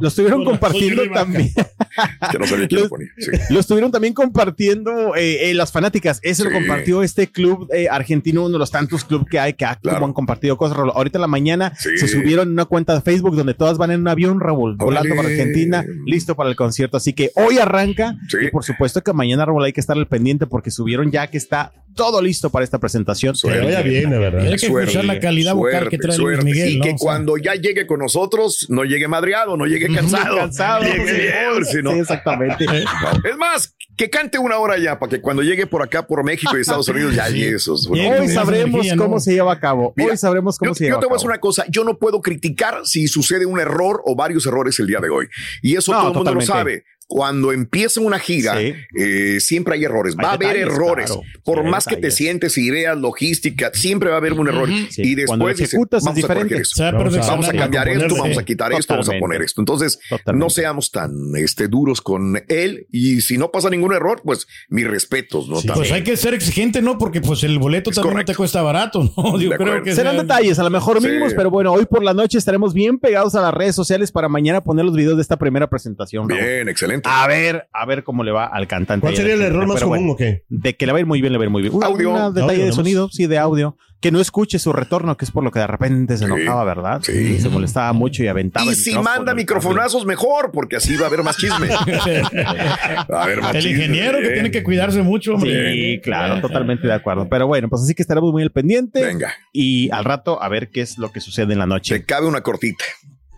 Lo 0.01 0.07
estuvieron 0.07 0.41
Hola, 0.41 0.49
compartiendo 0.51 1.03
también. 1.13 1.51
Que 2.31 2.39
no 2.39 2.47
sabía 2.47 2.67
quién 2.67 2.79
Lo- 2.79 2.85
lo 2.85 2.89
ponía. 2.89 3.09
Sí. 3.19 3.31
Lo 3.53 3.59
estuvieron 3.59 3.91
también 3.91 4.13
compartiendo 4.15 5.15
eh, 5.15 5.49
eh, 5.49 5.53
las 5.53 5.71
fanáticas. 5.71 6.19
Ese 6.23 6.43
lo 6.43 6.51
compartió 6.51 7.03
este 7.03 7.27
club 7.27 7.69
eh, 7.71 7.87
argentino, 7.89 8.41
uno 8.45 8.53
de 8.53 8.59
los 8.59 8.71
tantos 8.71 9.03
clubes 9.05 9.27
que 9.29 9.39
hay 9.39 9.53
que 9.53 9.65
ha- 9.65 9.75
Claro. 9.75 9.97
como 9.97 10.07
han 10.07 10.13
compartido 10.13 10.57
cosas. 10.57 10.75
Raúl. 10.77 10.91
Ahorita 10.95 11.17
en 11.19 11.21
la 11.21 11.27
mañana 11.27 11.73
Sí. 11.77 11.97
se 11.97 12.07
subieron 12.07 12.47
en 12.47 12.53
una 12.53 12.65
cuenta 12.65 12.95
de 12.95 13.01
Facebook 13.01 13.35
donde 13.35 13.53
todas 13.53 13.77
van 13.77 13.91
en 13.91 14.01
un 14.01 14.07
avión, 14.07 14.39
Raúl, 14.39 14.75
volando 14.77 15.15
para. 15.15 15.27
Argentina, 15.29 15.85
listo 16.05 16.35
para 16.35 16.49
el 16.49 16.55
concierto. 16.55 16.97
Así 16.97 17.13
que 17.13 17.31
hoy 17.35 17.57
arranca 17.59 18.15
Sí. 18.27 18.37
y 18.47 18.49
por 18.51 18.63
supuesto 18.63 19.01
que 19.03 19.13
mañana, 19.13 19.45
Raúl, 19.45 19.63
hay 19.63 19.73
que 19.73 19.79
estar 19.81 19.95
al 19.97 20.07
pendiente 20.07 20.47
porque 20.47 20.71
subieron 20.71 21.11
ya 21.11 21.27
que 21.27 21.37
está 21.37 21.71
todo 21.95 22.21
listo 22.23 22.49
para 22.49 22.63
esta 22.65 22.79
presentación. 22.79 23.33
Que 23.33 23.39
Suerte. 23.39 23.65
vaya 23.65 23.81
bien, 23.83 24.09
la 24.11 24.17
verdad. 24.17 24.41
Hay 24.41 24.55
que 24.55 24.65
escuchar 24.65 25.05
la 25.05 25.19
calidad 25.19 25.53
vocal 25.53 25.89
que 25.89 25.97
trae 25.99 26.17
Luis 26.17 26.37
suerte. 26.37 26.45
Miguel, 26.45 26.69
Y 26.71 26.77
¿no? 26.79 26.83
que 26.85 26.89
O 26.93 26.97
sea, 26.97 27.05
cuando 27.05 27.37
ya 27.37 27.53
llegue 27.55 27.85
con 27.85 27.99
nosotros, 27.99 28.65
no 28.69 28.83
llegue 28.83 29.07
madreado, 29.07 29.55
no 29.57 29.65
llegue 29.67 29.82
cansado. 29.87 30.37
Cansado. 30.37 30.83
Llegue 30.83 31.07
Sí. 31.07 31.21
bien, 31.21 31.83
no- 31.83 31.91
Sí, 31.93 31.99
exactamente. 31.99 32.65
No. 32.65 33.29
Es 33.29 33.37
más, 33.37 33.75
que 33.95 34.09
cante 34.09 34.37
una 34.39 34.57
hora 34.57 34.77
ya, 34.77 34.97
para 34.99 35.09
que 35.11 35.21
cuando 35.21 35.43
llegue 35.43 35.67
por 35.67 35.81
acá, 35.83 36.07
por 36.07 36.23
México 36.23 36.57
y 36.57 36.61
Estados 36.61 36.87
Unidos, 36.89 37.15
ya 37.15 37.27
llegue 37.29 37.55
esos. 37.55 37.87
Llegue 37.91 38.19
Hoy 38.21 38.27
sabremos 38.29 38.73
energía, 38.85 38.97
cómo 38.97 39.15
¿no? 39.15 39.19
se 39.19 39.33
lleva 39.33 39.53
a 39.53 39.59
cabo. 39.59 39.93
Mira, 39.95 40.11
Hoy 40.11 40.17
sabremos 40.17 40.57
cómo 40.57 40.71
yo, 40.71 40.75
se 40.75 40.83
yo 40.85 40.87
lleva 40.89 40.99
te 40.99 41.05
a 41.05 41.07
voy 41.09 41.13
a 41.13 41.17
decir 41.17 41.25
cabo. 41.27 41.33
una 41.33 41.39
cosa, 41.39 41.65
yo 41.69 41.83
no 41.83 41.97
puedo 41.99 42.21
criticar 42.21 42.81
si 42.85 43.07
sucede 43.07 43.45
un 43.45 43.59
error 43.59 44.01
o 44.05 44.15
varios 44.15 44.45
errores 44.45 44.79
el 44.79 44.87
día 44.87 44.99
de 44.99 45.09
hoy. 45.09 45.27
Y 45.61 45.75
eso 45.75 45.91
No, 45.91 45.99
todo 45.99 46.07
el 46.09 46.15
mundo 46.15 46.33
lo 46.35 46.41
sabe. 46.41 46.83
Cuando 47.15 47.51
empieza 47.51 48.01
una 48.01 48.17
gira, 48.17 48.57
Sí. 48.57 48.73
eh, 48.97 49.39
siempre 49.39 49.75
hay 49.75 49.83
errores. 49.83 50.15
Hay 50.17 50.23
Va 50.25 50.31
a 50.31 50.33
haber 50.33 50.57
errores. 50.57 51.05
claro. 51.11 51.21
Por 51.43 51.61
Sí, 51.63 51.69
más 51.69 51.85
que 51.85 51.95
te 51.97 52.09
sientes, 52.09 52.57
ideas, 52.57 52.97
logística, 52.97 53.69
siempre 53.75 54.09
va 54.09 54.15
a 54.15 54.17
haber 54.17 54.33
un 54.33 54.47
error. 54.47 54.67
Sí, 54.89 55.03
Y 55.03 55.13
después 55.13 55.55
dice, 55.57 55.65
ejecutas 55.75 55.99
es 55.99 56.05
vamos 56.05 56.17
a 56.17 56.33
esto. 56.57 56.83
Vamos 56.83 57.15
a- 57.15 57.19
Vamos 57.33 57.49
a 57.49 57.53
cambiar 57.53 57.87
esto, 57.89 58.15
vamos 58.17 58.37
a 58.39 58.43
quitar 58.43 58.73
esto, 58.73 58.93
vamos 58.95 59.09
a 59.09 59.19
poner 59.19 59.43
esto. 59.43 59.61
Entonces, 59.61 59.99
Totalmente. 60.09 60.43
no 60.43 60.49
seamos 60.49 60.89
tan 60.89 61.11
este, 61.35 61.67
duros 61.67 62.01
con 62.01 62.41
él. 62.47 62.87
Y 62.91 63.21
si 63.21 63.37
no 63.37 63.51
pasa 63.51 63.69
ningún 63.69 63.93
error, 63.93 64.21
pues 64.25 64.47
mis 64.69 64.87
respetos, 64.87 65.47
¿no? 65.47 65.57
Pues 65.75 65.91
hay 65.91 66.01
que 66.03 66.17
ser 66.17 66.33
exigente, 66.33 66.81
¿no? 66.81 66.97
Porque 66.97 67.21
pues 67.21 67.43
el 67.43 67.59
boleto 67.59 67.91
Es 67.91 67.95
también 67.97 68.17
no 68.17 68.25
te 68.25 68.33
cuesta 68.33 68.63
barato, 68.63 69.03
¿no? 69.17 69.39
Yo 69.39 69.51
De 69.51 69.57
creo 69.57 69.83
que 69.83 69.93
Serán 69.93 70.13
sea- 70.15 70.23
detalles, 70.23 70.57
a 70.57 70.63
lo 70.63 70.71
mejor 70.71 70.99
Sí. 70.99 71.07
mínimos, 71.07 71.33
pero 71.35 71.51
bueno, 71.51 71.73
hoy 71.73 71.85
por 71.85 72.01
la 72.03 72.15
noche 72.15 72.39
estaremos 72.39 72.73
bien 72.73 72.97
pegados 72.97 73.35
a 73.35 73.41
las 73.41 73.53
redes 73.53 73.75
sociales 73.75 74.11
para 74.11 74.29
mañana 74.29 74.61
poner 74.63 74.83
los 74.85 74.95
videos 74.95 75.15
de 75.17 75.21
esta 75.21 75.37
primera 75.37 75.69
presentación. 75.69 76.25
Bien, 76.25 76.67
excelente. 76.69 77.02
A 77.05 77.27
ver, 77.27 77.67
a 77.73 77.85
ver 77.85 78.03
cómo 78.03 78.23
le 78.23 78.31
va 78.31 78.45
al 78.45 78.67
cantante. 78.67 79.01
¿Cuál 79.01 79.15
sería 79.15 79.33
el 79.33 79.41
error 79.41 79.65
más 79.67 79.81
común 79.81 79.97
bueno, 79.99 80.11
o 80.13 80.15
qué? 80.15 80.43
de 80.49 80.75
que 80.75 80.85
le 80.85 80.91
va 80.91 80.97
a 80.97 81.01
ir 81.01 81.05
muy 81.07 81.21
bien, 81.21 81.31
le 81.33 81.37
va 81.39 81.43
a 81.43 81.47
ir 81.47 81.51
muy 81.51 81.61
bien. 81.61 81.73
Un 81.73 81.83
Audio. 81.83 82.31
detalle 82.31 82.53
Audio, 82.53 82.65
de 82.65 82.71
sonido, 82.73 83.09
sí, 83.11 83.27
de 83.27 83.37
audio. 83.37 83.77
Que 84.01 84.11
no 84.11 84.19
escuche 84.19 84.59
su 84.59 84.73
retorno, 84.73 85.15
que 85.15 85.23
es 85.23 85.31
por 85.31 85.45
lo 85.45 85.51
que 85.51 85.59
de 85.59 85.67
repente 85.67 86.17
se 86.17 86.25
enojaba, 86.25 86.65
¿verdad? 86.65 86.99
Sí. 87.03 87.39
Se 87.39 87.47
molestaba 87.47 87.93
mucho 87.93 88.21
y 88.21 88.27
aventaba. 88.27 88.65
Y 88.65 88.69
el 88.69 88.75
si 88.75 88.97
manda 88.99 89.33
microfonazos, 89.33 90.05
mejor, 90.05 90.51
porque 90.51 90.75
así 90.75 90.97
va 90.97 91.05
a 91.05 91.07
haber 91.07 91.23
más 91.23 91.37
chisme. 91.37 91.67
Va 93.11 93.21
a 93.21 93.23
haber 93.23 93.41
más 93.41 93.55
El 93.55 93.61
chisme. 93.61 93.77
ingeniero 93.77 94.19
que 94.19 94.29
tiene 94.29 94.51
que 94.51 94.61
cuidarse 94.63 95.01
mucho, 95.01 95.35
hombre. 95.35 95.73
Sí, 95.73 96.01
claro, 96.01 96.41
totalmente 96.41 96.85
de 96.87 96.93
acuerdo. 96.93 97.27
Pero 97.29 97.47
bueno, 97.47 97.69
pues 97.69 97.81
así 97.83 97.93
que 97.95 98.01
estaremos 98.01 98.31
muy 98.31 98.43
al 98.43 98.51
pendiente. 98.51 99.01
Venga, 99.05 99.33
Y 99.53 99.89
al 99.91 100.03
rato 100.05 100.41
a 100.41 100.49
ver 100.49 100.69
qué 100.69 100.81
es 100.81 100.97
lo 100.97 101.11
que 101.11 101.21
sucede 101.21 101.53
en 101.53 101.59
la 101.59 101.65
noche. 101.65 101.97
te 101.99 102.05
cabe 102.05 102.27
una 102.27 102.41
cortita. 102.41 102.83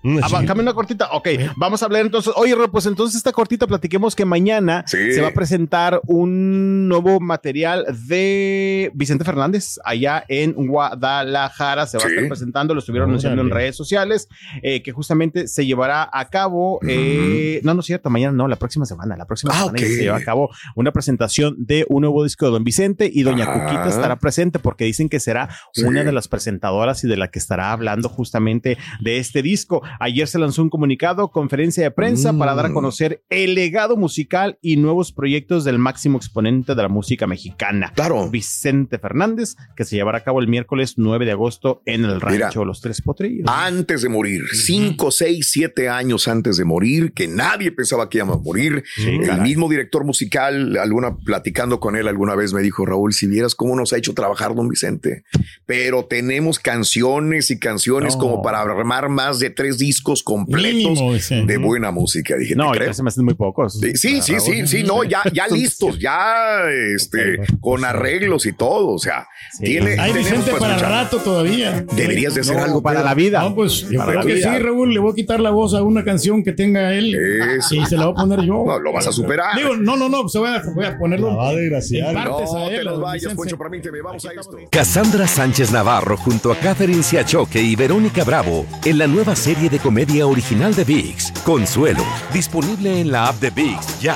Ah, 0.06 0.20
va, 0.22 0.28
chiquita. 0.28 0.46
Cambia 0.46 0.62
una 0.62 0.74
cortita. 0.74 1.10
Ok, 1.12 1.28
vamos 1.58 1.82
a 1.82 1.86
hablar 1.86 2.02
entonces. 2.06 2.32
Oye, 2.36 2.56
pues 2.72 2.86
entonces 2.86 3.18
esta 3.18 3.32
cortita 3.32 3.68
platiquemos 3.68 4.16
que 4.16 4.26
mañana 4.26 4.84
Sí. 4.88 5.12
se 5.14 5.22
va 5.22 5.30
a 5.30 5.34
presentar 5.34 6.02
un 6.08 6.88
nuevo 6.88 7.20
material 7.20 7.86
de 8.08 8.92
Vicente 8.94 9.24
Fernández 9.24 9.80
allá 9.84 10.24
en 10.28 10.54
Guadalajara. 10.54 11.88
Se 11.88 11.98
va 11.98 12.02
Sí. 12.04 12.08
a 12.10 12.12
estar 12.12 12.28
presentando, 12.30 12.74
lo 12.74 12.80
estuvieron 12.80 13.10
anunciando 13.10 13.42
en 13.42 13.50
redes 13.50 13.76
sociales, 13.76 14.28
eh, 14.62 14.82
que 14.84 14.92
justamente 14.92 15.48
se 15.48 15.66
llevará 15.66 16.10
a 16.12 16.30
cabo. 16.30 16.80
eh, 16.88 17.60
no, 17.64 17.74
no 17.74 17.80
es 17.80 17.86
cierto, 17.86 18.10
mañana 18.10 18.32
no, 18.36 18.48
la 18.48 18.56
próxima 18.58 18.86
semana. 18.86 19.16
La 19.18 19.26
próxima 19.26 19.54
Ah, 19.56 19.60
semana 19.66 19.78
se 19.80 19.98
lleva 20.04 20.18
a 20.18 20.24
cabo 20.24 20.50
una 20.76 20.92
presentación 20.92 21.56
de 21.58 21.86
un 21.90 22.02
nuevo 22.02 22.24
disco 22.24 22.46
de 22.46 22.52
Don 22.52 22.64
Vicente 22.64 23.10
y 23.12 23.24
Doña 23.24 23.44
Ajá. 23.46 23.54
Cuquita 23.66 23.90
estará 23.90 24.18
presente 24.18 24.60
porque 24.60 24.86
dicen 24.86 25.10
que 25.10 25.20
será 25.20 25.50
Sí. 25.74 25.84
una 25.84 26.04
de 26.04 26.12
las 26.12 26.28
presentadoras 26.28 27.04
y 27.04 27.08
de 27.08 27.18
la 27.18 27.30
que 27.30 27.40
estará 27.40 27.72
hablando 27.72 28.10
justamente 28.10 28.78
de 29.00 29.18
este 29.20 29.42
disco. 29.42 29.82
Ayer 30.00 30.28
se 30.28 30.40
lanzó 30.40 30.62
un 30.62 30.70
comunicado, 30.70 31.30
conferencia 31.32 31.84
de 31.84 31.92
prensa 31.92 32.32
Mm. 32.32 32.40
para 32.40 32.56
dar 32.56 32.66
a 32.68 32.74
conocer 32.74 33.24
el 33.30 33.56
legado 33.56 33.98
musical 33.98 34.58
y 34.62 34.78
nuevos 34.78 35.12
proyectos 35.12 35.64
del 35.64 35.80
máximo 35.80 36.18
exponente 36.18 36.76
de 36.76 36.82
la 36.82 36.90
música 36.90 37.28
mexicana. 37.28 37.92
Claro. 37.96 38.30
Vicente 38.30 39.00
Fernández, 39.00 39.56
que 39.76 39.86
se 39.86 39.96
llevará 39.96 40.20
a 40.20 40.24
cabo 40.24 40.40
el 40.40 40.48
miércoles 40.48 40.96
9 40.98 41.26
de 41.26 41.32
agosto 41.32 41.82
en 41.86 42.06
el 42.06 42.16
Mira. 42.16 42.46
rancho 42.48 42.66
Los 42.66 42.82
Tres 42.82 43.02
Potrillos. 43.02 43.46
Antes 43.48 44.02
de 44.02 44.10
morir, 44.10 44.42
cinco, 44.54 45.12
seis, 45.12 45.50
siete 45.52 45.90
años 45.90 46.28
antes 46.28 46.58
de 46.58 46.66
morir, 46.66 47.14
que 47.14 47.28
nadie 47.28 47.72
pensaba 47.72 48.10
que 48.10 48.20
iba 48.20 48.34
a 48.34 48.38
morir. 48.38 48.84
el 48.98 49.26
caray. 49.26 49.42
mismo 49.42 49.70
director 49.70 50.04
musical, 50.06 50.78
alguna 50.78 51.16
platicando 51.18 51.80
con 51.80 51.96
él 51.96 52.08
alguna 52.08 52.36
vez 52.36 52.54
me 52.54 52.62
dijo, 52.62 52.86
Raúl, 52.86 53.14
si 53.14 53.28
vieras 53.28 53.56
cómo 53.56 53.76
nos 53.76 53.94
ha 53.94 53.98
hecho 53.98 54.14
trabajar 54.14 54.56
don 54.56 54.68
Vicente, 54.70 55.24
pero 55.66 56.06
tenemos 56.06 56.60
canciones 56.60 57.52
y 57.52 57.60
canciones 57.60 58.16
No. 58.16 58.20
como 58.22 58.42
para 58.42 58.62
armar 58.62 59.10
más 59.10 59.40
de 59.40 59.50
tres 59.50 59.78
discos 59.86 60.24
completos 60.24 61.00
Mínimo, 61.00 61.46
de 61.48 61.58
buena 61.58 61.92
música. 61.92 62.36
Dije, 62.38 62.56
no, 62.56 62.72
¿te 62.72 62.78
ya 62.80 62.84
crees? 62.86 62.98
se 62.98 63.04
me 63.04 63.10
hacen 63.10 63.26
muy 63.26 63.34
pocos. 63.36 63.80
Sí, 63.80 63.96
sí, 63.96 64.22
sí, 64.22 64.40
sí, 64.40 64.68
sí, 64.68 64.84
no, 64.84 65.04
ya, 65.04 65.22
ya 65.34 65.48
listos, 65.52 66.00
ya 66.00 66.62
este, 66.96 67.38
con 67.60 67.86
arreglos 67.86 68.46
y 68.46 68.54
todo. 68.54 68.90
O 68.94 69.00
sea, 69.00 69.28
Sí. 69.58 69.64
tiene. 69.66 70.00
Hay 70.00 70.12
Vicente 70.14 70.52
para 70.52 70.76
escuchar. 70.76 70.92
rato 70.92 71.18
todavía. 71.20 71.86
Deberías 71.96 72.34
de 72.36 72.42
hacer 72.42 72.58
No, 72.58 72.64
algo 72.64 72.82
para 72.82 73.04
la 73.04 73.14
vida. 73.14 73.42
No, 73.42 73.54
pues 73.56 73.88
yo 73.90 74.00
Para 74.00 74.12
creo 74.14 74.26
que 74.26 74.34
vida. 74.36 74.54
sí, 74.54 74.60
Raúl. 74.60 74.94
Le 74.94 75.00
voy 75.00 75.12
a 75.12 75.16
quitar 75.16 75.40
la 75.40 75.52
voz 75.52 75.74
a 75.74 75.84
una 75.84 76.04
canción 76.04 76.44
que 76.44 76.52
tenga 76.54 76.94
él. 76.94 77.16
Eso. 77.58 77.76
Y 77.76 77.86
se 77.86 77.96
la 77.98 78.08
voy 78.08 78.14
a 78.18 78.22
poner 78.22 78.42
yo. 78.42 78.64
No, 78.66 78.80
lo 78.80 78.92
vas 78.94 79.08
a 79.08 79.12
superar. 79.12 79.56
Digo, 79.56 79.76
no, 79.76 79.96
no, 79.98 80.10
no. 80.10 80.28
Se 80.30 80.40
voy 80.40 80.50
a, 80.50 80.62
voy 80.74 80.86
a 80.86 80.98
ponerlo. 80.98 81.30
La 81.32 81.36
va 81.36 81.50
a 81.50 81.54
desgraciar. 81.56 82.14
no 82.14 82.38
a 82.58 82.68
él, 82.68 82.78
te 82.78 82.84
don 82.84 83.02
vayas. 83.02 83.34
Poncho, 83.34 83.58
permíteme, 83.58 84.02
vamos 84.02 84.26
a 84.26 84.30
esto. 84.32 84.58
Cassandra 84.72 85.28
Sánchez 85.28 85.72
Navarro 85.72 86.18
junto 86.18 86.52
a 86.52 86.56
Catherine 86.58 87.04
Siachoque 87.04 87.62
y 87.62 87.76
Verónica 87.76 88.24
Bravo 88.24 88.66
en 88.84 88.98
la 88.98 89.08
nueva 89.08 89.36
serie 89.36 89.70
de 89.70 89.75
comedia 89.80 90.28
original 90.28 90.74
de 90.74 90.84
VIX, 90.84 91.32
Consuelo, 91.44 92.04
disponible 92.34 93.02
en 93.02 93.12
la 93.12 93.28
app 93.28 93.40
de 93.40 93.50
VIX 93.50 94.00
ya. 94.00 94.16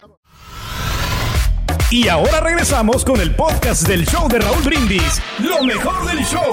Y 1.91 2.07
ahora 2.07 2.39
regresamos 2.39 3.03
con 3.03 3.19
el 3.19 3.35
podcast 3.35 3.85
del 3.85 4.05
show 4.05 4.29
de 4.29 4.39
Raúl 4.39 4.63
Brindis. 4.63 5.21
Lo 5.39 5.61
mejor 5.61 6.07
del 6.07 6.23
show. 6.23 6.49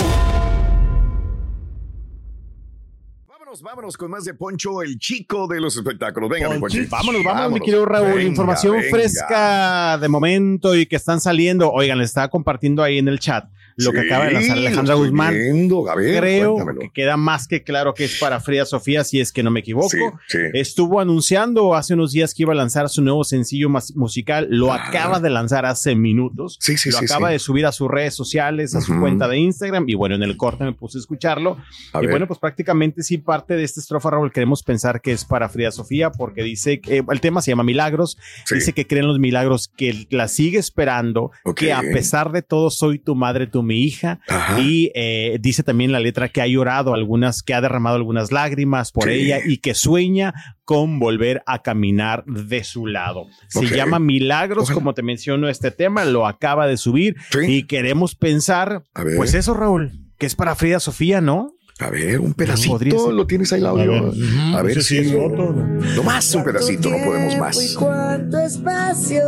Vámonos, 3.29 3.63
vámonos 3.63 3.97
con 3.97 4.11
más 4.11 4.25
de 4.25 4.35
Poncho, 4.35 4.83
el 4.83 4.99
chico 4.99 5.47
de 5.47 5.61
los 5.61 5.77
espectáculos. 5.77 6.29
Venga, 6.29 6.49
mi 6.49 6.59
Poncho. 6.59 6.81
Vámonos, 6.91 7.23
vámonos, 7.23 7.53
mi 7.53 7.61
querido 7.61 7.87
Raúl. 7.87 8.09
Venga, 8.15 8.23
Información 8.23 8.79
venga. 8.79 8.91
fresca 8.91 9.99
de 9.99 10.09
momento 10.09 10.75
y 10.75 10.87
que 10.87 10.97
están 10.97 11.21
saliendo. 11.21 11.71
Oigan, 11.71 11.99
le 11.99 12.05
estaba 12.05 12.27
compartiendo 12.29 12.83
ahí 12.83 12.99
en 12.99 13.07
el 13.07 13.21
chat 13.21 13.49
lo 13.79 13.93
que 13.93 14.01
acaba 14.01 14.27
de 14.27 14.33
lanzar 14.33 14.59
Alejandra 14.59 14.95
Guzmán. 14.95 15.35
viendo. 15.35 15.85
Creo 15.85 16.55
cuéntamelo. 16.55 16.81
que 16.81 16.91
queda 16.91 17.17
más 17.17 17.47
que 17.49 17.63
claro 17.63 17.95
que 17.95 18.05
es 18.05 18.19
para 18.19 18.41
Frida 18.41 18.65
Sofía, 18.65 19.05
si 19.05 19.21
es 19.21 19.33
que 19.33 19.43
no 19.43 19.51
me 19.51 19.61
equivoco. 19.61 19.89
Sí, 19.89 19.99
sí. 20.27 20.39
Estuvo 20.55 21.01
anunciando 21.01 21.75
hace 21.75 21.95
unos 21.95 22.13
días 22.13 22.35
que 22.35 22.43
iba 22.43 22.53
a 22.53 22.57
lanzar 22.57 22.89
su 22.89 23.03
nuevo 23.03 23.25
sencillo 23.25 23.69
musical. 23.95 24.49
Lo 24.51 24.73
acaba 24.73 25.21
de 25.21 25.31
lanzar 25.31 25.67
hace 25.67 25.95
minutos. 25.95 26.59
Lo 26.91 26.99
acaba 26.99 27.31
de 27.31 27.39
subir 27.39 27.67
a 27.67 27.73
sus 27.73 27.89
redes 27.89 28.15
sociales, 28.15 28.75
a 28.75 28.81
su 28.81 28.99
cuenta 28.99 29.29
de 29.29 29.39
Instagram. 29.39 29.85
Y 29.89 29.95
bueno, 29.95 30.15
en 30.15 30.23
el 30.23 30.37
corte 30.37 30.65
me 30.65 30.73
puse 30.73 30.99
a 30.99 31.01
escucharlo. 31.01 31.57
A 31.93 31.99
y 31.99 32.03
ver. 32.03 32.11
bueno, 32.11 32.27
pues 32.27 32.39
prácticamente 32.39 33.03
sí, 33.03 33.19
parte 33.19 33.55
de 33.55 33.65
esta 33.65 33.81
estrofa, 33.81 34.11
Raúl, 34.11 34.33
queremos 34.33 34.63
pensar 34.63 35.01
que 35.01 35.13
es 35.13 35.25
para 35.25 35.49
Frida 35.49 35.71
Sofía, 35.71 36.11
porque 36.11 36.43
dice 36.43 36.81
que 36.81 36.99
eh, 36.99 37.05
el 37.11 37.21
tema 37.21 37.43
se 37.43 37.53
llama 37.53 37.63
Milagros. 37.63 38.19
Dice 38.51 38.73
que 38.73 38.87
creen 38.87 39.07
los 39.07 39.19
milagros, 39.19 39.69
que 39.69 40.07
la 40.11 40.29
sigue 40.29 40.59
esperando, 40.59 41.31
que 41.55 41.73
a 41.73 41.81
pesar 41.81 42.33
de 42.33 42.43
todo 42.43 42.71
soy 42.71 42.99
tu 42.99 43.15
madre, 43.15 43.47
tú 43.47 43.63
mi 43.69 43.83
hija. 43.85 44.19
Ajá. 44.29 44.59
Y 44.61 44.91
eh, 44.97 45.39
dice 45.41 45.63
también 45.63 45.93
la 45.93 46.01
letra 46.01 46.29
que 46.31 46.41
ha 46.43 46.47
llorado 46.49 46.95
algunas, 46.95 47.43
que 47.43 47.55
ha 47.55 47.61
derramado 47.61 47.95
algunas 47.95 48.33
lágrimas 48.33 48.91
por 48.91 49.05
Sí. 49.05 49.11
ella 49.11 49.39
y 49.47 49.59
que 49.59 49.75
sueña 49.75 50.35
con 50.65 50.99
volver 50.99 51.43
a 51.47 51.63
caminar 51.63 52.25
de 52.27 52.65
su 52.65 52.87
lado. 52.89 53.27
Se 53.49 53.67
llama 53.69 53.99
Milagros, 54.01 54.65
Ojalá. 54.65 54.75
como 54.75 54.95
te 54.95 55.03
menciono 55.03 55.49
este 55.49 55.71
tema, 55.71 56.05
lo 56.05 56.27
acaba 56.27 56.67
de 56.67 56.77
subir 56.77 57.15
Sí. 57.31 57.39
y 57.47 57.63
queremos 57.65 58.17
pensar, 58.17 58.83
A 58.95 59.05
ver. 59.05 59.17
pues 59.17 59.35
eso, 59.35 59.55
Raúl, 59.55 59.93
que 60.19 60.27
es 60.27 60.35
para 60.35 60.55
Frida 60.57 60.81
Sofía, 60.81 61.21
¿no? 61.21 61.53
A 61.81 61.91
ver, 61.91 62.19
un 62.19 62.35
Podría 62.35 62.55
pedacito, 62.57 63.05
ser. 63.07 63.15
lo 63.15 63.25
tienes 63.29 63.53
ahí 63.53 63.61
el 63.61 63.67
audio. 63.67 63.93
A 63.95 64.01
ver. 64.03 64.13
A 64.57 64.63
ver, 64.63 64.77
No 64.77 64.83
sé 64.83 64.89
si 64.89 64.99
es 64.99 65.15
otro. 65.15 65.53
No 65.53 66.03
más 66.03 66.35
un 66.35 66.43
pedacito, 66.43 66.91
no 66.91 66.97
podemos 67.05 67.37
más. 67.39 67.77
cuánto 67.79 68.39
espacio. 68.41 69.23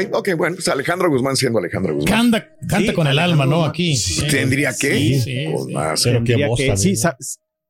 Ok, 0.00 0.08
ok, 0.14 0.28
bueno, 0.36 0.56
pues 0.56 0.68
Alejandro 0.68 1.08
Guzmán 1.10 1.36
siendo 1.36 1.58
Alejandro 1.58 1.94
Guzmán. 1.94 2.12
Canta, 2.32 2.48
canta 2.68 2.78
Sí, 2.90 2.92
con 2.92 3.06
el 3.06 3.18
alma, 3.18 3.46
¿no? 3.46 3.64
Aquí. 3.64 3.96
Tendría 4.30 4.70
que. 4.78 4.94
Sí, 4.96 5.20
sí, 5.20 5.46
Pues 5.52 5.66
más. 5.74 6.02
Tendría 6.02 6.48
que- 6.56 6.76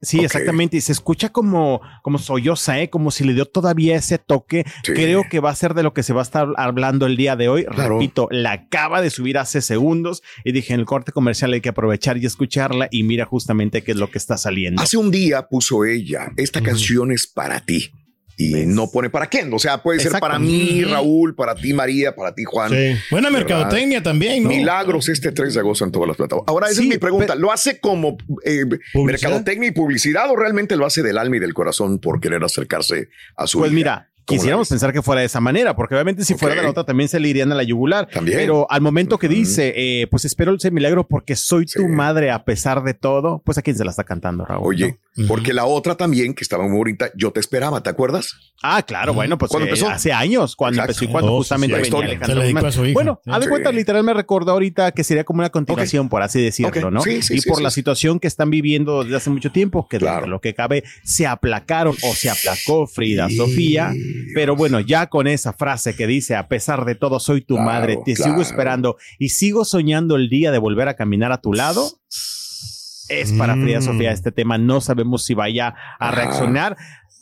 sí, 0.03 0.21
exactamente. 0.23 0.77
Y 0.77 0.81
se 0.83 0.93
escucha 0.93 1.31
como, 1.31 1.81
como 2.03 2.19
solloza, 2.19 2.79
¿eh? 2.81 2.91
como 2.91 3.11
si 3.11 3.25
le 3.25 3.33
dio 3.33 3.47
todavía 3.47 3.97
ese 3.97 4.19
toque. 4.19 4.65
Sí. 4.85 4.93
Creo 4.93 5.25
que 5.31 5.41
va 5.41 5.51
a 5.51 5.55
ser 5.55 5.73
de 5.75 5.83
lo 5.83 5.95
que 5.95 6.03
se 6.03 6.13
va 6.13 6.21
a 6.21 6.25
estar 6.25 6.49
hablando 6.57 7.07
el 7.07 7.17
día 7.17 7.37
de 7.37 7.49
hoy. 7.49 7.65
Claro. 7.65 7.95
Repito, 7.99 8.29
la 8.31 8.53
acaba 8.53 9.01
de 9.01 9.09
subir 9.11 9.39
hace 9.39 9.63
segundos 9.63 10.23
y 10.45 10.53
dije 10.53 10.75
en 10.75 10.81
el 10.81 10.87
corte 10.87 11.11
comercial 11.13 11.53
hay 11.55 11.61
que 11.63 11.71
aprovechar 11.71 12.19
y 12.19 12.27
escucharla 12.27 12.89
y 12.91 13.03
mira 13.03 13.25
justamente 13.25 13.83
qué 13.83 13.93
es 13.93 13.97
lo 13.97 14.11
que 14.11 14.19
está 14.19 14.37
saliendo. 14.37 14.83
Hace 14.83 14.97
un 14.99 15.11
día 15.11 15.49
puso 15.49 15.85
ella, 15.87 16.31
esta 16.37 16.61
canción 16.61 17.11
es 17.11 17.27
para 17.27 17.61
ti. 17.61 17.91
Y 18.37 18.67
no 18.67 18.91
pone 18.91 19.11
para 19.11 19.27
quién. 19.27 19.53
O 19.55 19.59
sea, 19.59 19.83
puede 19.83 20.01
ser 20.01 20.13
para 20.19 20.39
mí, 20.39 20.83
Raúl, 20.85 21.35
para 21.35 21.55
ti, 21.55 21.73
María, 21.73 22.15
para 22.17 22.35
ti, 22.35 22.45
Juan. 22.45 22.71
Sí. 22.71 22.97
Buena 23.11 23.29
¿Verdad? 23.31 23.39
mercadotecnia 23.47 24.03
también, 24.03 24.43
¿no? 24.43 24.49
Milagros 24.49 25.09
este 25.09 25.31
3 25.33 25.55
de 25.55 25.61
agosto 25.61 25.85
en 25.85 25.93
todas 25.93 26.09
las 26.09 26.17
plataformas. 26.17 26.49
Ahora, 26.49 26.67
esa 26.67 26.77
Sí, 26.81 26.89
es 26.89 26.95
mi 26.95 26.99
pregunta. 26.99 27.35
¿Lo 27.37 27.53
hace 27.53 27.79
como 27.79 28.17
eh, 28.45 28.65
mercadotecnia 28.95 29.69
y 29.69 29.73
publicidad 29.73 30.31
o 30.31 30.37
realmente 30.37 30.77
lo 30.77 30.87
hace 30.87 31.03
del 31.03 31.19
alma 31.19 31.37
y 31.37 31.41
del 31.41 31.55
corazón 31.55 31.99
por 31.99 32.21
querer 32.21 32.43
acercarse 32.43 33.09
a 33.37 33.47
su 33.47 33.59
Pues 33.59 33.71
hija? 33.71 33.75
mira, 33.75 33.95
¿Cómo 33.95 34.14
quisiéramos 34.25 34.69
pensar 34.69 34.93
que 34.93 35.03
fuera 35.03 35.21
de 35.21 35.27
esa 35.27 35.41
manera, 35.41 35.75
porque 35.77 35.95
obviamente 35.95 36.25
si 36.25 36.35
fuera 36.35 36.55
de 36.55 36.63
la 36.63 36.71
otra 36.71 36.85
también 36.85 37.09
se 37.09 37.21
le 37.21 37.29
irían 37.29 37.51
a 37.53 37.55
la 37.55 37.63
yugular. 37.63 38.09
También. 38.09 38.39
Pero 38.39 38.67
al 38.71 38.81
momento 38.81 39.19
que 39.19 39.29
dice, 39.29 39.73
eh, 39.77 40.07
pues 40.09 40.25
espero 40.25 40.55
ese 40.55 40.71
milagro 40.71 41.07
porque 41.07 41.37
soy 41.37 41.67
Sí. 41.69 41.79
tu 41.79 41.89
madre 41.89 42.31
a 42.31 42.45
pesar 42.45 42.83
de 42.83 42.95
todo, 42.95 43.43
pues 43.45 43.59
a 43.59 43.63
quién 43.63 43.77
se 43.77 43.85
la 43.85 43.91
está 43.91 44.05
cantando, 44.05 44.45
Raúl. 44.45 44.67
Oye, 44.75 44.99
porque 45.29 45.53
la 45.53 45.65
otra 45.65 45.95
también, 45.97 46.35
que 46.35 46.43
estaba 46.43 46.67
muy 46.67 46.77
bonita, 46.77 47.11
yo 47.15 47.31
te 47.33 47.41
esperaba, 47.41 47.83
¿te 47.83 47.91
acuerdas? 47.91 48.31
Ah, 48.63 48.83
claro, 48.83 49.13
bueno, 49.15 49.37
pues 49.39 49.51
¿Cuándo 49.51 49.67
eh, 49.67 49.71
empezó? 49.71 49.89
hace 49.91 50.13
años, 50.13 50.57
cuando 50.57 50.77
Exacto. 50.77 50.93
empezó 50.93 51.05
y 51.05 51.09
cuando 51.13 51.33
Oh, 51.35 51.39
justamente 51.39 51.77
sí, 51.85 51.91
la 51.91 51.99
venía. 51.99 52.19
Alejandro 52.25 52.69
a 52.69 52.73
su 52.73 52.85
hija. 52.87 52.95
Bueno, 52.95 53.21
Sí. 53.25 53.31
haz 53.33 53.41
de 53.41 53.49
cuenta, 53.49 53.73
literal 53.73 54.03
me 54.05 54.15
recordó 54.15 54.53
ahorita 54.53 54.93
que 54.93 55.05
sería 55.05 55.25
como 55.25 55.41
una 55.41 55.51
continuación, 55.51 56.09
por 56.09 56.23
así 56.23 56.41
decirlo, 56.43 56.71
Ok. 56.89 56.93
¿no? 56.93 57.01
Sí, 57.03 57.23
sí, 57.23 57.35
y 57.35 57.41
sí, 57.41 57.49
por 57.49 57.59
sí, 57.59 57.63
la 57.63 57.71
sí. 57.71 57.75
situación 57.77 58.21
que 58.21 58.27
están 58.29 58.51
viviendo 58.51 59.03
desde 59.05 59.17
hace 59.17 59.31
mucho 59.31 59.53
tiempo, 59.53 59.87
que 59.89 59.99
Claro. 59.99 60.27
lo 60.27 60.41
que 60.41 60.55
cabe 60.55 60.83
se 61.05 61.27
aplacaron 61.27 61.95
o 62.03 62.15
se 62.15 62.31
aplacó 62.31 62.87
Frida. 62.87 63.29
Sofía, 63.31 63.93
pero 64.35 64.57
bueno, 64.57 64.81
ya 64.81 65.07
con 65.09 65.27
esa 65.27 65.53
frase 65.53 65.95
que 65.97 66.07
dice, 66.07 66.37
a 66.37 66.49
pesar 66.49 66.85
de 66.85 66.95
todo, 66.95 67.21
soy 67.21 67.41
tu 67.43 67.55
Claro, 67.55 67.71
madre, 67.71 67.99
te 68.05 68.15
claro. 68.15 68.33
sigo 68.33 68.43
esperando 68.43 68.97
y 69.19 69.31
sigo 69.31 69.65
soñando 69.65 70.17
el 70.17 70.29
día 70.29 70.51
de 70.53 70.59
volver 70.59 70.89
a 70.89 70.95
caminar 70.95 71.33
a 71.33 71.39
tu 71.41 71.53
lado. 71.53 71.89
Es 73.09 73.33
para 73.33 73.55
Frida 73.55 73.81
Mm. 73.81 73.83
Sofía 73.83 74.13
este 74.13 74.33
tema, 74.33 74.57
no 74.59 74.81
sabemos 74.81 75.25
si 75.25 75.35
vaya 75.35 75.75
a 75.99 76.11
reaccionar. 76.11 76.77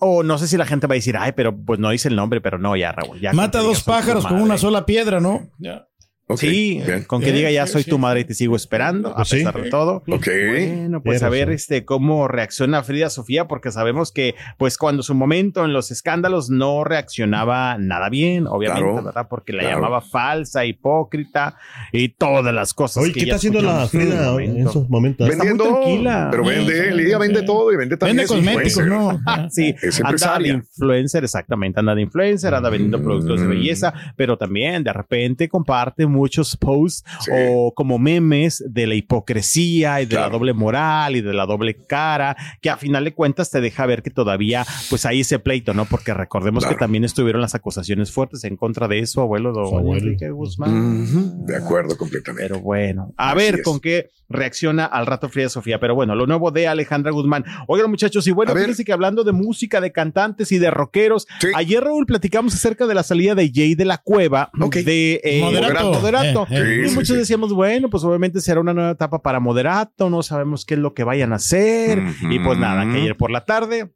O 0.05 0.23
no 0.25 0.37
sé 0.37 0.49
si 0.49 0.57
la 0.57 0.67
gente 0.67 0.87
va 0.89 0.95
a 0.95 0.97
decir, 0.97 1.17
ay, 1.17 1.31
pero 1.33 1.57
pues 1.57 1.79
no 1.79 1.91
dice 1.91 2.09
el 2.09 2.17
nombre, 2.17 2.41
pero 2.41 2.59
no, 2.59 2.75
ya, 2.77 2.91
Raúl. 2.93 3.21
Ya 3.21 3.33
Mata 3.33 3.59
dos 3.59 3.69
diga, 3.69 3.75
"Soy 3.77 3.85
tu 3.85 3.91
pájaros 3.91 4.23
con 4.25 4.33
madre". 4.33 4.45
una 4.45 4.59
sola 4.59 4.85
piedra, 4.85 5.21
¿no? 5.21 5.49
Ya. 5.59 5.87
Ok, 6.33 6.41
Sí, 6.41 6.83
bien. 6.87 7.05
con 7.05 7.21
que 7.21 7.33
diga 7.33 7.51
ya 7.51 7.67
sí, 7.67 7.73
soy 7.75 7.83
sí. 7.85 7.91
tu 7.91 7.99
madre 7.99 8.21
y 8.21 8.25
te 8.25 8.35
sigo 8.35 8.57
esperando, 8.57 9.11
a 9.11 9.17
Pues 9.17 9.29
sí. 9.29 9.37
pesar 9.39 9.61
de 9.63 9.71
todo. 9.71 10.03
Ok. 10.09 10.27
Bueno, 10.51 11.03
pues 11.03 11.23
a 11.23 11.29
ver 11.29 11.51
este 11.51 11.85
cómo 11.85 12.29
reacciona 12.29 12.83
Frida 12.83 13.11
Sofía, 13.11 13.47
porque 13.49 13.71
sabemos 13.71 14.13
que, 14.13 14.35
pues, 14.59 14.79
cuando 14.79 15.03
su 15.03 15.15
momento 15.15 15.65
en 15.65 15.73
los 15.73 15.91
escándalos 15.91 16.51
no 16.51 16.85
reaccionaba 16.85 17.77
nada 17.79 18.09
bien, 18.09 18.47
obviamente, 18.47 18.83
Claro, 18.91 19.05
¿verdad? 19.05 19.27
Porque 19.29 19.53
la 19.53 19.61
claro. 19.63 19.77
llamaba 19.77 20.01
falsa, 20.01 20.65
hipócrita 20.65 21.57
y 21.93 22.09
todas 22.11 22.55
las 22.55 22.75
cosas. 22.75 23.03
Oye, 23.05 23.13
que 23.13 23.21
¿qué 23.21 23.25
está 23.27 23.37
haciendo 23.37 23.61
la 23.63 23.87
Frida 23.87 24.33
hoy 24.33 24.45
en 24.47 24.67
esos 24.67 24.89
momentos? 24.89 25.29
Está 25.29 25.45
muy 25.45 25.49
Vendiendo, 25.53 25.79
tranquila. 25.81 26.29
pero 26.31 26.45
vende, 26.45 26.89
Sí, 26.91 26.97
Lidia 26.97 27.19
vende 27.19 27.43
todo 27.43 27.73
y 27.73 27.77
vende 27.77 27.97
también. 27.97 28.17
Vende 28.17 28.29
cosméticos. 28.35 28.87
¿no? 28.87 29.21
Sí, 29.51 29.75
Es 29.83 30.01
anda 30.03 30.39
de 30.39 30.49
influencer, 30.49 31.25
exactamente, 31.25 31.81
anda 31.81 31.95
de 31.95 32.03
influencer, 32.03 32.55
anda 32.55 32.71
vendiendo 32.71 33.03
productos 33.03 33.41
de 33.41 33.47
Mm. 33.47 33.51
belleza, 33.51 33.93
pero 34.17 34.37
también 34.39 34.83
de 34.85 34.93
repente 34.93 35.49
comparte 35.49 36.07
muchos 36.23 36.57
posts 36.57 37.05
Sí. 37.21 37.31
o 37.35 37.73
como 37.75 37.99
memes 37.99 38.63
de 38.69 38.87
la 38.87 38.95
hipocresía 38.95 40.01
y 40.01 40.07
de 40.07 40.15
la 40.17 40.29
doble 40.29 40.53
moral 40.53 41.17
y 41.17 41.21
de 41.21 41.33
la 41.33 41.47
doble 41.47 41.75
cara, 41.75 42.37
que 42.61 42.71
a 42.71 42.77
final 42.77 43.05
de 43.05 43.13
cuentas 43.13 43.51
te 43.51 43.61
deja 43.61 43.87
ver 43.87 44.03
que 44.03 44.11
todavía 44.11 44.65
pues 44.89 45.05
hay 45.05 45.21
ese 45.21 45.39
pleito, 45.39 45.75
¿no? 45.75 45.85
Porque 45.85 46.15
recordemos 46.15 46.63
Claro. 46.63 46.77
que 46.77 46.81
también 46.81 47.05
estuvieron 47.05 47.41
las 47.43 47.55
acusaciones 47.55 48.13
fuertes 48.13 48.45
en 48.45 48.57
contra 48.57 48.87
de 48.89 49.05
su 49.07 49.21
abuelo, 49.21 49.53
don 49.53 49.67
abuelo. 49.67 49.93
Enrique 49.99 50.31
Guzmán. 50.31 51.45
De 51.47 51.57
acuerdo, 51.57 51.97
completamente. 51.97 52.49
Pero 52.49 52.61
bueno, 52.61 53.13
a 53.17 53.31
Así 53.33 53.39
ver 53.39 53.55
es. 53.57 53.63
con 53.63 53.81
qué 53.81 54.11
reacciona 54.29 54.87
al 54.87 55.07
rato 55.07 55.29
Frida 55.29 55.49
Sofía. 55.51 55.79
Pero 55.81 55.95
bueno, 55.95 56.15
lo 56.15 56.27
nuevo 56.27 56.51
de 56.51 56.67
Alejandra 56.69 57.11
Guzmán. 57.13 57.45
Oigan, 57.67 57.91
muchachos, 57.91 58.27
y 58.27 58.31
bueno, 58.31 58.53
A 58.53 58.55
ver. 58.55 58.63
fíjense 58.65 58.85
que 58.85 58.93
hablando 58.93 59.25
de 59.25 59.33
música, 59.33 59.81
de 59.81 59.93
cantantes 59.93 60.53
y 60.53 60.59
de 60.59 60.71
rockeros, 60.71 61.27
Sí. 61.41 61.49
ayer 61.55 61.83
Raúl 61.85 62.07
platicamos 62.07 62.55
acerca 62.55 62.87
de 62.87 62.95
la 62.95 63.03
salida 63.03 63.35
de 63.35 63.51
Jay 63.55 63.75
de 63.75 63.85
la 63.85 63.99
Cueva 63.99 64.51
de 64.55 65.21
eh, 65.23 65.41
Moderato. 65.41 66.01
Moderato. 66.03 66.47
Eh, 66.51 66.81
eh. 66.81 66.83
y 66.85 66.89
Sí, 66.89 66.95
muchos 66.95 67.17
decíamos, 67.17 67.53
bueno, 67.53 67.89
pues 67.89 68.05
obviamente 68.05 68.41
será 68.41 68.61
una 68.61 68.75
nueva 68.75 68.91
etapa 68.91 69.23
para 69.23 69.41
Moderato, 69.41 70.11
no 70.11 70.23
sabemos 70.23 70.65
qué 70.65 70.75
es 70.75 70.81
lo 70.81 70.95
que 70.95 71.05
vayan 71.05 71.33
a 71.33 71.37
hacer. 71.37 72.03
Y 72.31 72.39
pues 72.41 72.59
nada, 72.59 72.85
que 72.91 72.99
ayer 72.99 73.17
por 73.17 73.31
la 73.31 73.45
tarde 73.45 73.93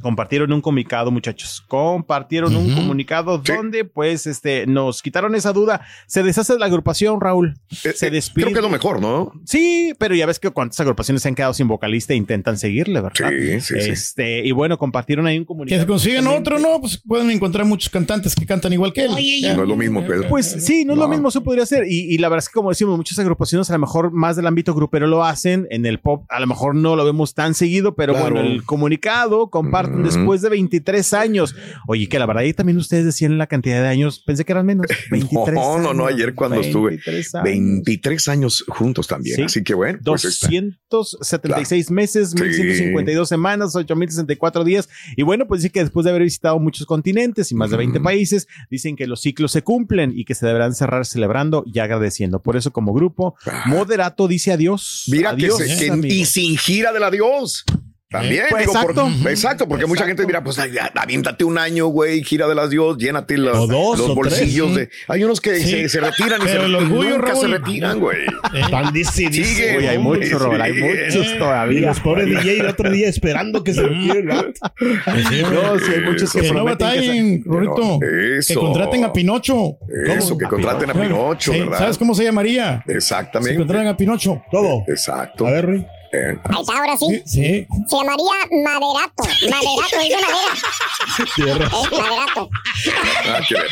compartieron 0.00 0.52
un 0.52 0.60
comunicado, 0.60 1.10
muchachos. 1.10 1.64
Compartieron 1.68 2.54
un 2.56 2.74
comunicado 2.74 3.40
Sí. 3.44 3.52
donde, 3.52 3.84
pues, 3.84 4.26
este, 4.26 4.66
nos 4.66 5.02
quitaron 5.02 5.34
esa 5.34 5.52
duda. 5.52 5.80
Se 6.06 6.22
deshace 6.22 6.58
la 6.58 6.66
agrupación, 6.66 7.20
Raúl. 7.20 7.58
Eh, 7.84 7.92
Se 7.94 8.06
eh, 8.08 8.10
despide. 8.10 8.44
Creo 8.44 8.54
que 8.54 8.58
es 8.60 8.64
lo 8.64 8.70
mejor, 8.70 9.00
¿no? 9.00 9.32
Sí, 9.44 9.92
pero 9.98 10.14
ya 10.14 10.26
ves 10.26 10.38
que 10.38 10.50
cuántas 10.50 10.78
agrupaciones 10.80 11.22
se 11.22 11.28
han 11.28 11.34
quedado 11.34 11.54
sin 11.54 11.68
vocalista 11.68 12.12
e 12.12 12.16
intentan 12.16 12.58
seguirle, 12.58 13.00
¿verdad? 13.00 13.30
Sí, 13.30 13.60
sí, 13.60 13.74
sí. 13.80 13.90
Este, 13.90 14.46
y 14.46 14.52
bueno, 14.52 14.78
compartieron 14.78 15.26
ahí 15.26 15.36
un 15.38 15.44
Que 15.44 15.48
comunicado. 15.48 15.80
se 15.82 15.86
consiguen 15.86 16.26
otro, 16.26 16.58
¿no? 16.58 16.80
Pues 16.80 16.98
pueden 17.06 17.30
encontrar 17.30 17.66
muchos 17.66 17.90
cantantes 17.90 18.34
que 18.34 18.46
cantan 18.46 18.72
igual 18.72 18.92
que 18.92 19.04
él. 19.04 19.10
No 19.56 19.62
es 19.62 19.68
lo 19.68 19.76
mismo, 19.76 20.04
Pedro. 20.06 20.28
Pues 20.28 20.46
sí, 20.60 20.84
no 20.84 20.92
es 20.94 20.98
lo 20.98 21.08
mismo, 21.08 21.28
eso 21.28 21.42
podría 21.42 21.66
ser. 21.66 21.84
Y, 21.88 22.14
y 22.14 22.18
la 22.18 22.28
verdad 22.28 22.44
es 22.44 22.48
que, 22.48 22.54
como 22.54 22.68
decimos, 22.70 22.96
muchas 22.96 23.18
agrupaciones 23.18 23.68
a 23.70 23.72
lo 23.74 23.78
mejor 23.80 24.12
más 24.12 24.36
del 24.36 24.46
ámbito 24.46 24.74
grupero 24.74 25.06
lo 25.06 25.24
hacen. 25.24 25.66
En 25.70 25.86
el 25.86 25.98
pop, 26.00 26.24
a 26.28 26.40
lo 26.40 26.46
mejor 26.46 26.74
no 26.74 26.96
lo 26.96 27.04
vemos 27.04 27.34
tan 27.34 27.54
seguido, 27.54 27.94
pero 27.94 28.12
Claro. 28.14 28.34
bueno, 28.34 28.48
el 28.48 28.64
comunicado 28.64 29.48
comparten 29.50 29.89
Después 30.02 30.42
de 30.42 30.48
23 30.50 31.12
años. 31.14 31.54
Oye, 31.86 32.08
que 32.08 32.18
la 32.18 32.26
verdad 32.26 32.42
ahí 32.42 32.52
también 32.52 32.78
ustedes 32.78 33.04
decían 33.04 33.38
la 33.38 33.46
cantidad 33.46 33.80
de 33.82 33.88
años. 33.88 34.20
Pensé 34.20 34.44
que 34.44 34.52
eran 34.52 34.66
menos. 34.66 34.86
23 35.10 35.54
No, 35.54 35.78
no, 35.78 35.92
no, 35.94 36.06
años, 36.06 36.14
ayer 36.20 36.34
cuando 36.34 36.60
estuve 36.60 36.90
23 36.90 37.34
años. 37.36 37.44
23 37.44 38.28
años 38.28 38.64
juntos 38.68 39.06
también. 39.06 39.36
Sí. 39.36 39.42
Así 39.42 39.62
que 39.64 39.74
bueno, 39.74 39.98
pues 40.04 40.24
ahí 40.24 40.56
está. 40.56 40.76
276 40.90 41.90
meses, 41.90 42.30
Sí. 42.30 42.42
1152 42.42 43.28
semanas, 43.28 43.74
8064 43.76 44.64
días. 44.64 44.88
Y 45.16 45.22
bueno, 45.22 45.46
pues 45.46 45.62
sí 45.62 45.70
que 45.70 45.80
después 45.80 46.04
de 46.04 46.10
haber 46.10 46.22
visitado 46.22 46.58
muchos 46.58 46.86
continentes 46.86 47.50
y 47.52 47.54
más 47.54 47.70
de 47.70 47.76
20 47.76 47.98
Ujú. 47.98 48.04
países, 48.04 48.46
dicen 48.70 48.96
que 48.96 49.06
los 49.06 49.20
ciclos 49.20 49.52
se 49.52 49.62
cumplen 49.62 50.12
y 50.14 50.24
que 50.24 50.34
se 50.34 50.46
deberán 50.46 50.74
cerrar 50.74 51.06
celebrando 51.06 51.64
y 51.66 51.78
agradeciendo. 51.78 52.40
Por 52.42 52.56
eso, 52.56 52.72
como 52.72 52.92
grupo, 52.92 53.34
Ah. 53.46 53.64
Moderato 53.66 54.28
dice 54.28 54.52
adiós. 54.52 55.04
Mira 55.10 55.30
que, 55.36 55.46
adiós, 55.46 55.58
se- 55.58 55.78
que- 55.86 55.90
amigos. 55.90 56.12
y 56.12 56.24
sin 56.24 56.56
gira 56.56 56.92
del 56.92 57.04
adiós. 57.04 57.64
También, 58.10 58.42
Pues, 58.50 58.62
digo, 58.66 58.72
por- 58.72 58.90
exacto. 58.90 59.28
exacto, 59.30 59.68
porque 59.68 59.86
mucha 59.86 60.02
Exacto. 60.02 60.22
gente 60.22 60.26
dirá, 60.26 60.42
pues 60.42 60.58
ay, 60.58 60.72
ya, 60.72 60.90
aviéntate 60.96 61.44
un 61.44 61.58
año, 61.58 61.86
güey, 61.86 62.24
gira 62.24 62.48
del 62.48 62.58
adiós, 62.58 62.98
llénate 62.98 63.38
los, 63.38 63.56
O 63.56 63.66
dos, 63.68 63.98
los 64.00 64.14
bolsillos 64.16 64.72
tres, 64.74 64.88
de. 64.88 64.94
Hay 65.06 65.22
unos 65.22 65.40
que 65.40 65.60
Sí. 65.60 65.70
se, 65.70 65.88
se 65.90 66.00
retiran 66.00 66.40
y 66.42 66.44
Pero 66.44 66.60
se 66.62 66.66
el 66.66 66.74
orgullo, 66.74 67.10
nunca 67.18 67.36
se 67.36 67.42
Raúl. 67.46 67.50
retiran, 67.52 68.00
güey. 68.00 68.18
Dice. 68.92 69.30
Sigue. 69.32 69.78
Uy, 69.78 69.86
hay 69.86 69.98
muchos, 69.98 70.42
Robert, 70.42 70.60
hay 70.60 70.74
sí. 70.74 70.80
muchos 70.82 71.34
Y 71.34 71.38
todavía. 71.38 71.86
los 71.86 72.00
pobres 72.00 72.26
DJ 72.26 72.60
el 72.60 72.66
otro 72.66 72.90
día 72.90 73.08
esperando 73.08 73.62
que 73.62 73.74
se 73.74 73.82
retire 73.82 74.18
el 74.18 74.26
gato. 74.26 74.52
No, 74.80 75.78
sí, 75.78 75.92
hay 75.94 76.00
muchos 76.04 76.32
que 76.32 76.40
Que 76.40 76.48
no 76.48 76.52
que 76.52 76.58
se- 76.58 76.64
batallen, 76.64 77.42
Rorito. 77.46 77.98
Que 78.00 78.54
contraten 78.56 79.04
a 79.04 79.12
Pinocho. 79.12 79.78
Eso, 80.16 80.36
que 80.36 80.46
contraten 80.46 80.90
a 80.90 80.94
Pinocho, 80.94 81.52
Sí, 81.52 81.60
¿verdad? 81.60 81.78
¿Sabes 81.78 81.96
cómo 81.96 82.14
se 82.16 82.24
llamaría? 82.24 82.82
Exactamente. 82.88 83.56
contratan 83.56 83.86
a 83.86 83.96
Pinocho. 83.96 84.42
Todo. 84.50 84.82
Exacto. 84.88 85.46
A 85.46 85.52
ver, 85.52 85.66
Rui. 85.66 85.86
Eh, 86.12 86.36
Ahí 86.44 86.60
está, 86.60 86.76
ahora 86.76 86.96
sí. 86.96 87.22
Sí. 87.24 87.66
Se 87.88 87.96
llamaría 87.96 88.32
Maderato. 88.64 89.22
Maderato, 89.48 89.96
es 90.00 90.08
de 90.08 90.16
madera. 90.16 91.30
Tierra. 91.36 91.66
Es 91.66 91.92
Maderato. 91.92 92.50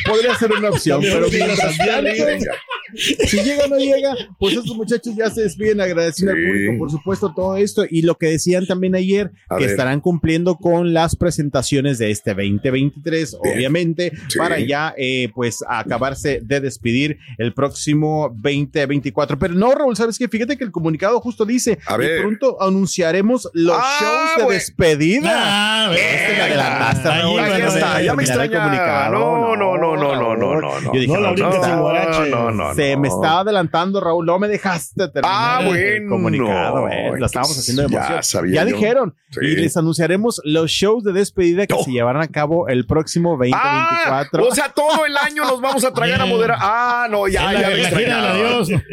Podría 0.07 0.35
ser 0.37 0.53
una 0.53 0.70
opción, 0.70 1.01
pero 1.03 1.29
mientras 1.29 1.77
tanto, 1.79 2.24
Venga. 2.27 2.53
si 2.94 3.42
llega 3.42 3.64
o 3.64 3.68
no 3.68 3.79
llega, 3.79 4.14
pues 4.38 4.55
estos 4.57 4.77
muchachos 4.77 5.14
ya 5.16 5.31
se 5.31 5.42
despiden 5.42 5.81
agradeciendo 5.81 6.33
Sí. 6.35 6.38
al 6.40 6.46
público, 6.46 6.79
por 6.79 6.90
supuesto, 6.90 7.33
todo 7.35 7.57
esto. 7.57 7.85
Y 7.90 8.03
lo 8.03 8.14
que 8.16 8.27
decían 8.27 8.66
también 8.66 8.94
ayer, 8.94 9.33
A 9.48 9.57
que 9.57 9.64
ver. 9.64 9.70
estarán 9.70 10.01
cumpliendo 10.01 10.57
con 10.57 10.94
las 10.94 11.16
presentaciones 11.16 11.98
de 11.98 12.11
este 12.11 12.35
2023, 12.35 13.37
Bien. 13.42 13.55
obviamente, 13.57 14.12
Sí. 14.29 14.38
para 14.38 14.61
ya, 14.61 14.94
eh, 14.96 15.31
pues, 15.35 15.64
acabarse 15.68 16.40
de 16.42 16.61
despedir 16.61 17.18
el 17.38 17.53
próximo 17.53 18.33
2024. 18.35 19.38
Pero 19.38 19.55
no, 19.55 19.72
Raúl, 19.72 19.96
¿sabes 19.96 20.18
qué? 20.18 20.29
Fíjate 20.29 20.57
que 20.57 20.64
el 20.64 20.70
comunicado 20.70 21.20
justo 21.20 21.44
dice, 21.44 21.79
A 21.87 21.96
ver. 21.96 22.27
Pronto 22.28 22.62
anunciaremos 22.62 23.48
los 23.52 23.76
Ah, 23.78 23.98
shows 24.00 24.48
de 24.48 24.54
despedida. 24.54 25.30
Ah, 25.34 25.90
Este 25.94 26.32
me 26.34 26.40
adelantaste, 26.42 27.08
Ahí, 27.08 27.20
Raúl, 27.22 27.40
ahí 27.40 27.50
antes 27.52 27.74
de 27.74 27.80
está, 27.80 28.02
ya 28.02 28.14
me 28.14 28.22
extraña. 28.22 28.58
comunicado. 28.62 29.12
No, 29.12 29.56
no, 29.56 29.76
no, 29.76 29.96
no, 29.96 29.96
no, 29.96 30.36
no, 30.36 30.36
no, 30.60 30.80
no. 30.80 30.92
Yo 30.92 31.00
dije, 31.00 31.12
No 31.12 31.20
la 31.20 31.32
no, 31.32 31.36
no. 31.50 31.58
No, 31.58 32.26
no, 32.26 32.50
no, 32.50 32.74
no. 32.74 32.98
me 33.00 33.08
estaba 33.08 33.40
adelantando, 33.40 34.00
Raúl, 34.00 34.26
no 34.26 34.38
me 34.38 34.48
dejaste 34.48 35.08
terminar 35.08 35.32
Ah, 35.34 35.58
el- 35.62 35.76
el 35.76 36.00
bueno. 36.00 36.10
comunicado, 36.16 36.88
eh, 36.88 37.12
lo 37.18 37.26
estábamos 37.26 37.58
haciendo 37.58 37.82
de 37.82 37.88
Ya 37.88 37.96
emoción. 37.98 38.22
sabía 38.22 38.54
Ya 38.54 38.64
dijeron, 38.64 39.14
Sí. 39.30 39.40
y 39.42 39.56
les 39.56 39.76
anunciaremos 39.76 40.40
los 40.44 40.70
shows 40.70 41.04
de 41.04 41.12
despedida 41.12 41.66
que 41.66 41.74
se 41.82 41.90
llevarán 41.90 42.22
a 42.22 42.28
cabo 42.28 42.68
el 42.68 42.86
próximo 42.86 43.30
2024. 43.30 44.42
Ah, 44.44 44.48
o 44.50 44.54
sea, 44.54 44.68
todo 44.70 45.04
el 45.06 45.16
año 45.16 45.44
nos 45.44 45.60
vamos 45.60 45.84
a 45.84 45.92
tragar 45.92 46.20
a 46.20 46.26
moderar. 46.26 46.58
Ah, 46.60 47.06
no, 47.10 47.28
ya, 47.28 47.52
ya 47.52 47.68
me 47.68 47.80
extrañaba. 47.82 48.34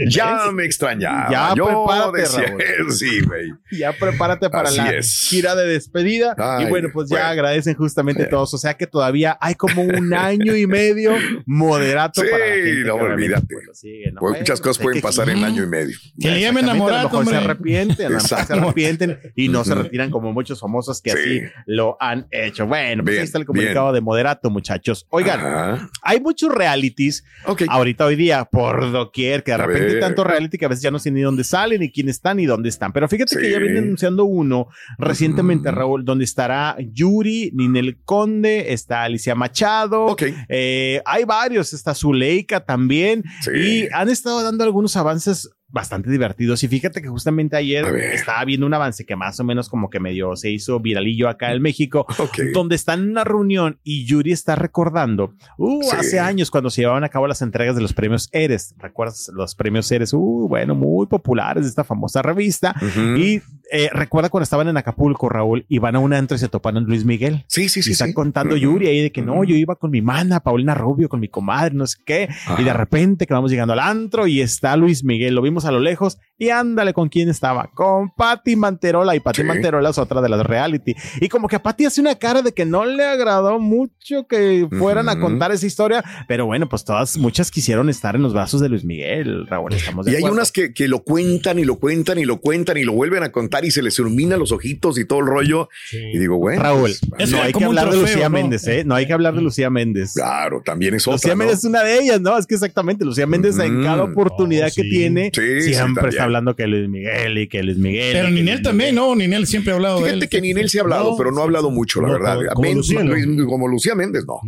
Ya 0.09 0.51
me 0.51 0.65
extrañaba. 0.65 1.27
Ya 1.31 1.53
Yo 1.55 1.65
prepárate, 1.87 2.21
decía, 2.21 2.41
Raúl. 2.47 2.91
Sí, 2.95 3.19
güey. 3.25 3.51
ya 3.71 3.93
prepárate 3.93 4.49
para 4.49 4.69
Así 4.69 4.77
la 4.77 4.91
es. 4.91 5.27
gira 5.29 5.55
de 5.55 5.67
despedida. 5.67 6.35
Ay, 6.37 6.65
y 6.65 6.69
bueno, 6.69 6.89
pues 6.93 7.09
ya 7.09 7.15
bueno. 7.17 7.29
agradecen 7.29 7.75
justamente 7.75 8.25
todos. 8.25 8.53
O 8.53 8.57
sea 8.57 8.73
que 8.75 8.87
todavía 8.87 9.37
hay 9.41 9.55
como 9.55 9.81
un 9.81 10.13
año 10.13 10.55
y 10.55 10.67
medio 10.67 11.13
moderato 11.45 12.21
Sí, 12.21 12.27
para 12.29 12.47
la 12.47 12.53
gente 12.55 12.83
no, 12.85 12.95
olvídate. 12.95 13.47
pues, 13.55 13.65
lo 13.67 13.73
sigue, 13.73 14.11
¿no? 14.11 14.19
Pues 14.19 14.31
Bueno, 14.31 14.37
muchas 14.39 14.61
cosas 14.61 14.79
hay 14.79 14.83
pueden 14.83 15.01
pasar 15.01 15.29
en 15.29 15.43
año 15.43 15.63
y 15.63 15.67
medio. 15.67 15.97
Que 16.19 16.29
le 16.31 16.41
llamen 16.41 16.65
a 16.69 16.73
Exactamente, 16.73 16.79
Morato, 16.79 17.07
a 17.07 17.11
lo 17.11 17.19
mejor 17.19 17.33
se 17.33 17.35
arrepienten, 17.37 18.05
a 18.05 18.09
lo 18.09 18.15
mejor 18.15 18.27
se 18.45 18.53
arrepienten 18.53 19.19
y 19.35 19.49
no 19.49 19.63
se 19.63 19.75
retiran 19.75 20.09
como 20.11 20.33
muchos 20.33 20.59
famosos 20.59 21.01
que 21.01 21.11
Sí. 21.11 21.17
así 21.17 21.41
lo 21.65 21.97
han 21.99 22.27
hecho. 22.31 22.65
Bueno, 22.67 23.03
pues 23.03 23.11
Bien, 23.13 23.19
ahí 23.21 23.25
está 23.25 23.37
el 23.37 23.45
comunicado 23.45 23.93
de 23.93 24.01
moderato, 24.01 24.49
muchachos. 24.49 25.05
Oigan, 25.09 25.39
Ajá. 25.39 25.89
hay 26.01 26.19
muchos 26.19 26.53
realities 26.53 27.23
Ok. 27.45 27.63
ahorita 27.67 28.05
hoy 28.05 28.15
día 28.15 28.45
por 28.45 28.91
doquier 28.91 29.43
que 29.43 29.51
de 29.51 29.55
A 29.55 29.65
repente 29.65 29.85
hay 29.87 29.91
ver. 29.93 29.99
tanto 30.01 30.23
reality 30.23 30.57
que 30.57 30.65
a 30.65 30.69
veces 30.69 30.83
ya 30.83 30.91
no 30.91 30.99
sé 30.99 31.11
ni 31.11 31.21
dónde 31.21 31.43
salen 31.43 31.79
ni 31.81 31.91
quién 31.91 32.09
están 32.09 32.37
ni 32.37 32.45
dónde 32.45 32.69
están. 32.69 32.91
Pero 32.93 33.07
fíjate 33.17 33.39
que 33.39 33.51
ya 33.51 33.59
viene 33.59 33.79
anunciando 33.79 34.25
uno 34.25 34.67
recientemente. 34.97 35.71
Raúl, 35.71 36.05
donde 36.05 36.25
estará 36.25 36.77
Yuri, 36.79 37.51
Ninel 37.53 37.97
Conde, 38.03 38.73
está 38.73 39.03
Alicia 39.03 39.35
Machado. 39.35 40.05
Ok. 40.05 40.23
eh, 40.49 41.01
hay 41.05 41.23
varios, 41.23 41.73
está 41.73 41.93
Zuleika 41.93 42.65
también. 42.65 43.23
Sí. 43.41 43.51
Y 43.51 43.87
han 43.93 44.09
estado 44.09 44.43
dando 44.43 44.63
algunos 44.63 44.95
avances 44.95 45.49
bastante 45.75 46.09
divertidos. 46.09 46.63
Y 46.63 46.69
fíjate 46.69 47.01
que 47.01 47.09
justamente 47.09 47.57
ayer 47.57 47.85
estaba 48.13 48.43
viendo 48.45 48.65
un 48.65 48.73
avance 48.73 49.05
que 49.05 49.17
más 49.17 49.37
o 49.41 49.43
menos 49.43 49.67
como 49.67 49.89
que 49.89 49.99
medio 49.99 50.37
se 50.37 50.49
hizo 50.49 50.79
viralillo 50.79 51.27
acá 51.27 51.51
en 51.51 51.61
México, 51.61 52.07
donde 52.53 52.75
están 52.75 53.03
en 53.03 53.09
una 53.11 53.25
reunión 53.25 53.77
y 53.83 54.05
Yuri 54.05 54.31
está 54.31 54.55
recordando, 54.55 55.33
uh, 55.57 55.83
Sí. 55.83 55.89
hace 55.99 56.19
años 56.21 56.49
cuando 56.49 56.69
se 56.69 56.81
llevaban 56.81 57.03
a 57.03 57.09
cabo 57.09 57.27
las 57.27 57.41
entregas 57.41 57.75
de 57.75 57.81
los 57.81 57.91
premios 57.91 58.29
Eres. 58.31 58.73
¿Recuerdas 58.77 59.29
los 59.33 59.53
premios 59.53 59.91
Eres? 59.91 60.13
Uh, 60.13 60.47
bueno, 60.47 60.75
muy 60.75 61.07
populares 61.07 61.63
de 61.65 61.69
esta 61.69 61.83
famosa 61.83 62.21
revista. 62.21 62.73
Y 63.17 63.41
eh, 63.71 63.89
recuerda 63.91 64.29
cuando 64.29 64.43
estaban 64.43 64.69
en 64.69 64.77
Acapulco, 64.77 65.27
Raúl, 65.27 65.65
y 65.67 65.79
van 65.79 65.97
a 65.97 65.99
un 65.99 66.13
antro 66.13 66.35
y 66.35 66.39
se 66.39 66.47
topan 66.47 66.77
a 66.77 66.79
Luis 66.79 67.03
Miguel. 67.03 67.43
Sí, 67.47 67.67
sí, 67.67 67.81
sí. 67.81 67.89
y 67.89 67.93
están 67.93 68.09
sí. 68.09 68.13
contando. 68.13 68.55
Yuri 68.55 68.87
ahí 68.87 69.01
de 69.01 69.11
que 69.11 69.21
no, 69.21 69.43
yo 69.43 69.55
iba 69.55 69.75
con 69.75 69.91
mi 69.91 70.01
mana, 70.01 70.39
Paulina 70.39 70.73
Rubio, 70.73 71.09
con 71.09 71.19
mi 71.19 71.27
comadre, 71.27 71.75
no 71.75 71.85
sé 71.85 71.97
qué. 72.05 72.29
Ajá. 72.29 72.61
Y 72.61 72.63
de 72.63 72.71
repente 72.71 73.27
que 73.27 73.33
vamos 73.33 73.51
llegando 73.51 73.73
al 73.73 73.79
antro 73.79 74.27
y 74.27 74.39
está 74.39 74.77
Luis 74.77 75.03
Miguel, 75.03 75.35
lo 75.35 75.41
vimos 75.41 75.64
a 75.65 75.71
lo 75.71 75.79
lejos 75.79 76.19
y 76.37 76.49
ándale 76.49 76.93
con 76.93 77.09
quién 77.09 77.29
estaba, 77.29 77.69
con 77.73 78.09
Patti 78.09 78.55
Manterola 78.55 79.15
y 79.15 79.19
Patti 79.19 79.41
Sí. 79.41 79.47
Manterola 79.47 79.89
es 79.89 79.97
otra 79.97 80.21
de 80.21 80.29
las 80.29 80.45
reality. 80.45 80.95
Y 81.19 81.29
como 81.29 81.47
que 81.47 81.57
a 81.57 81.63
Patti 81.63 81.85
hace 81.85 82.01
una 82.01 82.15
cara 82.15 82.41
de 82.41 82.53
que 82.53 82.65
no 82.65 82.85
le 82.85 83.03
agradó 83.03 83.59
mucho 83.59 84.27
que 84.27 84.67
fueran 84.77 85.09
a 85.09 85.19
contar 85.19 85.51
esa 85.51 85.65
historia, 85.65 86.03
pero 86.27 86.45
bueno, 86.45 86.69
pues 86.69 86.83
todas, 86.85 87.17
muchas 87.17 87.51
quisieron 87.51 87.89
estar 87.89 88.15
en 88.15 88.21
los 88.21 88.33
brazos 88.33 88.61
de 88.61 88.69
Luis 88.69 88.85
Miguel, 88.85 89.47
Raúl, 89.47 89.73
estamos 89.73 90.05
de 90.05 90.13
Y 90.13 90.15
hay 90.15 90.23
unas 90.23 90.51
que, 90.51 90.73
que 90.73 90.87
lo 90.87 91.03
cuentan 91.03 91.59
y 91.59 91.65
lo 91.65 91.77
cuentan 91.77 92.17
y 92.17 92.25
lo 92.25 92.39
cuentan 92.39 92.77
y 92.77 92.83
lo 92.83 92.93
vuelven 92.93 93.23
a 93.23 93.31
contar 93.31 93.65
y 93.65 93.71
se 93.71 93.81
les 93.81 93.97
ilumina 93.99 94.37
los 94.37 94.51
ojitos 94.51 94.97
y 94.97 95.05
todo 95.05 95.19
el 95.19 95.27
rollo. 95.27 95.69
Y 95.91 96.17
digo, 96.17 96.37
bueno. 96.37 96.61
Raúl, 96.61 96.91
pues, 97.09 97.31
no 97.31 97.41
hay 97.41 97.53
que 97.53 97.63
hablar 97.63 97.89
de 97.89 97.97
Lucía 97.97 98.29
¿no? 98.29 98.29
Méndez, 98.31 98.67
¿eh? 98.67 98.83
No 98.85 98.95
hay 98.95 99.05
que 99.05 99.13
hablar 99.13 99.35
de 99.35 99.41
Lucía 99.41 99.69
Méndez. 99.69 100.13
Claro, 100.13 100.61
también 100.63 100.95
es 100.95 101.07
otra. 101.07 101.15
Lucía 101.15 101.31
¿no? 101.31 101.37
Méndez 101.37 101.57
es 101.59 101.63
una 101.65 101.83
de 101.83 101.99
ellas, 101.99 102.21
¿no? 102.21 102.37
Es 102.37 102.45
que 102.45 102.55
exactamente, 102.55 103.05
Lucía 103.05 103.27
Méndez 103.27 103.57
en 103.59 103.83
cada 103.83 104.03
oportunidad 104.03 104.65
Oh, 104.65 104.75
que 104.75 104.83
tiene, 104.83 105.31
siempre 105.33 106.09
está 106.09 106.24
hablando 106.25 106.55
que 106.55 106.67
Luis 106.67 106.89
Miguel 106.89 107.37
y 107.37 107.47
que 107.47 107.63
Luis 107.63 107.77
Miguel. 107.77 108.11
Pero 108.13 108.25
que 108.27 108.33
Ninel 108.33 108.53
Luis 108.55 108.61
también, 108.63 108.95
Miguel. 108.95 109.09
¿no? 109.09 109.15
Ninel 109.15 109.47
siempre 109.47 109.71
ha 109.71 109.75
hablado 109.75 109.99
de 110.01 110.09
él. 110.09 110.15
Fíjate 110.15 110.27
que 110.29 110.41
ni 110.41 110.51
en 110.51 110.57
él 110.57 110.69
se 110.69 110.79
ha 110.79 110.81
hablado, 110.81 111.11
No, 111.11 111.17
pero 111.17 111.31
no 111.31 111.39
ha 111.41 111.43
hablado 111.43 111.71
mucho, 111.71 112.01
la 112.01 112.07
No, 112.09 112.13
verdad. 112.13 112.35
como- 112.53 112.53
como 112.67 112.73
Lucía, 112.75 113.03
¿no? 113.03 113.13
Luis- 113.13 113.45
como 113.47 113.67
Lucía 113.67 113.95
Méndez, 113.95 114.25
no. 114.27 114.39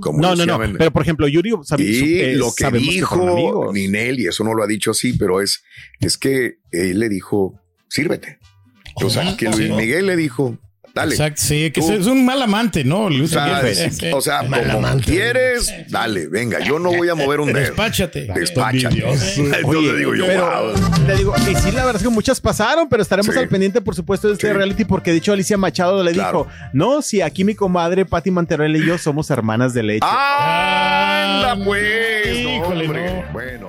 Como 0.00 0.20
No, 0.20 0.28
no, 0.28 0.34
Lucía 0.36 0.46
no. 0.46 0.58
Méndez. 0.58 0.78
Pero 0.78 0.90
por 0.92 1.02
ejemplo, 1.02 1.26
Yuri, 1.28 1.50
Y 1.78 2.18
eh, 2.20 2.36
lo 2.36 2.52
que 2.56 2.70
dijo 2.70 3.22
amigos. 3.30 3.74
Ninel, 3.74 4.20
y 4.20 4.26
eso 4.26 4.44
no 4.44 4.54
lo 4.54 4.62
ha 4.62 4.66
dicho 4.66 4.92
así, 4.92 5.12
pero 5.14 5.40
es, 5.40 5.62
es 6.00 6.16
que 6.16 6.54
él 6.70 6.98
le 7.00 7.08
dijo, 7.08 7.60
sírvete. 7.88 8.38
O 8.96 9.10
sea, 9.10 9.36
que 9.36 9.46
Luis. 9.48 9.70
Miguel 9.70 10.06
le 10.06 10.16
dijo, 10.16 10.58
dale. 10.94 11.14
Exacto, 11.14 11.42
sí, 11.42 11.70
que 11.70 11.80
Tú- 11.80 11.92
es 11.92 12.06
un 12.06 12.24
mal 12.24 12.40
amante, 12.40 12.84
¿no? 12.84 13.02
O 13.04 13.10
Luis 13.10 13.30
sea, 13.30 13.46
Miguel. 13.46 13.66
es- 13.66 13.98
o 14.12 14.20
sea, 14.20 14.42
mal 14.44 14.64
como 14.66 14.78
amante. 14.78 15.04
quieres, 15.10 15.72
dale, 15.88 16.28
venga, 16.28 16.60
yo 16.60 16.78
no 16.78 16.92
voy 16.92 17.08
a 17.08 17.14
mover 17.14 17.40
un 17.40 17.48
dedo. 17.52 17.58
Despáchate. 17.60 18.28
Despáchate. 18.34 18.98
Entonces 18.98 19.38
Oye, 19.64 19.96
digo 19.96 20.14
yo, 20.14 20.26
pero 20.26 20.46
wow. 20.72 21.06
te 21.06 21.14
digo, 21.16 21.34
y 21.50 21.54
sí, 21.56 21.72
la 21.72 21.84
verdad 21.84 21.96
es 21.96 22.02
que 22.02 22.08
muchas 22.08 22.40
pasaron, 22.40 22.88
pero 22.88 23.02
estaremos 23.02 23.34
Sí. 23.34 23.40
al 23.40 23.48
pendiente, 23.48 23.80
por 23.80 23.94
supuesto, 23.94 24.28
de 24.28 24.34
este 24.34 24.46
Sí. 24.46 24.52
reality, 24.52 24.84
porque 24.84 25.10
de 25.10 25.18
hecho 25.18 25.32
Alicia 25.32 25.56
Machado 25.58 26.02
le 26.02 26.12
Claro. 26.12 26.44
dijo, 26.48 26.70
no, 26.72 27.02
si 27.02 27.20
aquí 27.20 27.44
mi 27.44 27.54
comadre 27.54 28.04
Patti 28.06 28.30
Manterola 28.30 28.78
y 28.78 28.86
yo 28.86 28.96
somos 28.98 29.30
hermanas 29.30 29.74
de 29.74 29.82
leche. 29.82 30.06
¡Anda, 30.08 31.56
pues! 31.64 32.44
No, 32.44 32.50
Híjole, 32.56 32.84
hombre. 32.86 33.12
no. 33.26 33.32
Bueno. 33.32 33.68